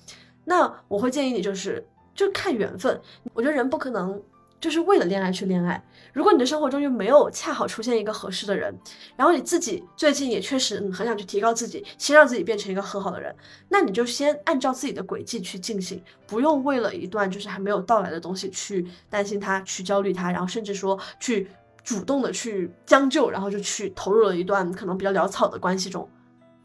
[0.44, 1.84] 那我会建议你就是
[2.14, 3.00] 就看缘分，
[3.34, 4.22] 我觉得人不可能。
[4.62, 5.82] 就是为了恋爱去恋爱。
[6.12, 8.72] 如果你的生活中又没有恰好出现一个合适的人，
[9.16, 13.34] 然后你自己最近也确实嗯很想去提高自己，先让自己变成一个很好的人，
[13.68, 21.48] 那你就先按照自己的轨迹去进行，不用为了一段就是还没有到来的东西去担心它，去焦虑它，然后甚至说去
[21.82, 26.08] 主动的去将就，然后就去投入了一段可能比较潦草的关系中。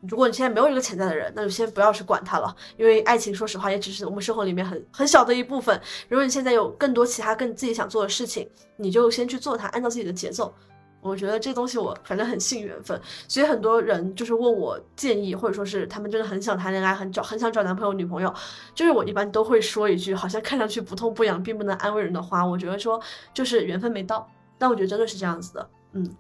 [0.02, 5.80] 如果你现在没有一个潜在的人，那就先不要去管他了，因为爱情，说实话，也只是我们生活里面很很小的一部分。
[6.08, 10.54] 如果你现在有更多其他更自己想做的事情，你就先去做它，按照自己的节奏。
[11.00, 18.34] 我觉得这东西我反正很信缘分，所以很多人就是问我建议，或者说是他们真的很想谈恋爱，很找很想找男朋友女朋友，
[18.76, 22.46] 就是我一般都会说一句，好像看上去不痛不痒，并不能安慰人的话。
[22.46, 23.00] 我觉得说
[23.34, 24.28] 就是缘分没到，
[24.58, 26.16] 但我觉得真的是这样子的，嗯。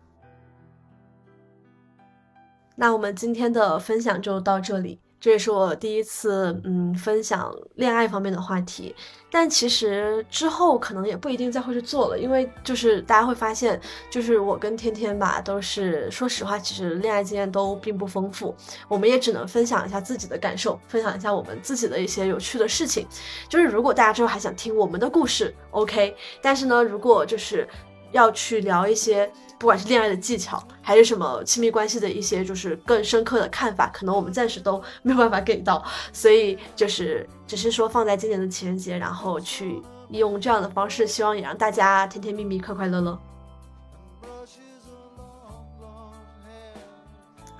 [2.79, 8.95] 那我们今天的分享就到这里，这也是我第一次嗯分享恋爱方面的话题，
[9.31, 18.55] 但其实之后可能也不一定再会去做了，因为就是大家会发现，就是我跟天天吧都是说实话，其实恋爱经验都并不丰富，
[18.87, 23.07] 我们也只能分享一下自己的感受，分享一下我们自己的一些有趣的事情，
[23.49, 27.67] 就是如果大家之后还想听我们的故事，OK，但是呢，如果就是
[28.11, 29.31] 要去聊一些。
[29.59, 35.83] 不管是恋爱的技巧，还是什么亲密关系的一些，就是更深刻的看法，可能我们暂时都没有办法给到，
[36.13, 43.19] 所以就是只是说放在今年的情人节，然后去用这样的方式，希望也让大家甜甜蜜蜜、快快乐乐。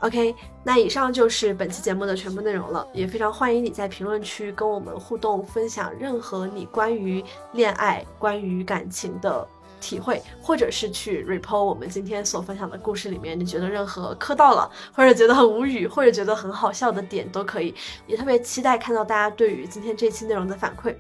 [0.01, 9.47] OK，那以上就是本期节目的全部内容了，也非常欢迎你在评论区跟我们互动，分享任何你关于恋爱、关于感情的。
[9.80, 17.73] 体会，或者是去 report 我们今天所分享的故事里面，你觉得任何磕到了，或者觉得很无语，或者觉得很好笑的点都可以。
[18.05, 20.95] 也特别期待看到大家对于今天这期内容的反馈。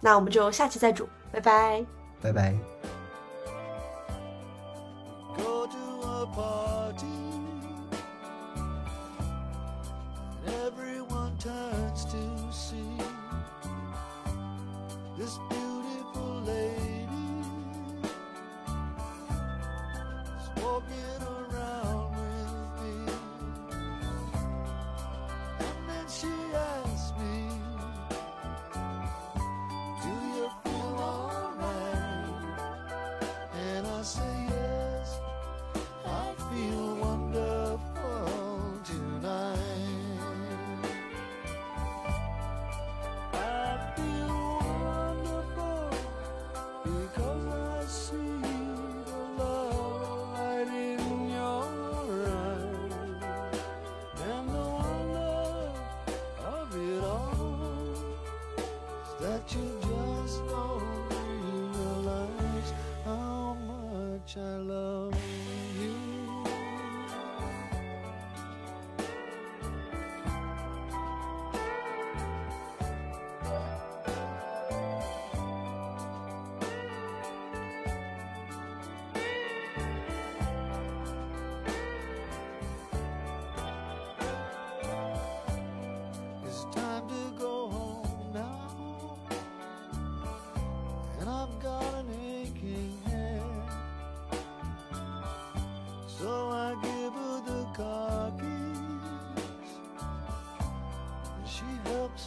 [0.00, 1.84] 那我们就下期再煮，拜拜。
[2.22, 2.54] 拜拜。
[5.36, 7.06] go to a party.
[10.46, 12.98] and Everyone turns to see
[15.18, 15.38] this
[21.22, 23.12] around with me.
[25.60, 26.79] And then she asks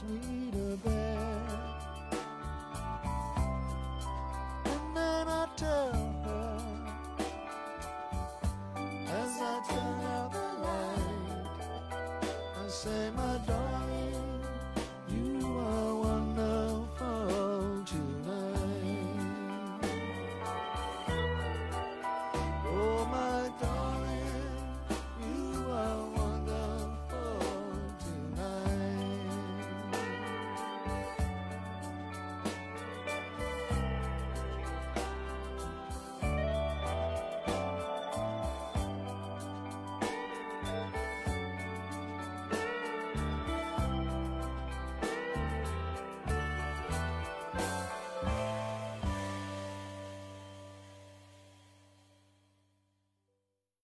[0.10, 0.52] me
[0.84, 1.48] bed.
[4.66, 5.92] And then I tell
[6.26, 6.58] her
[9.08, 11.48] as I turn out the light.
[12.42, 13.73] I say, my darling,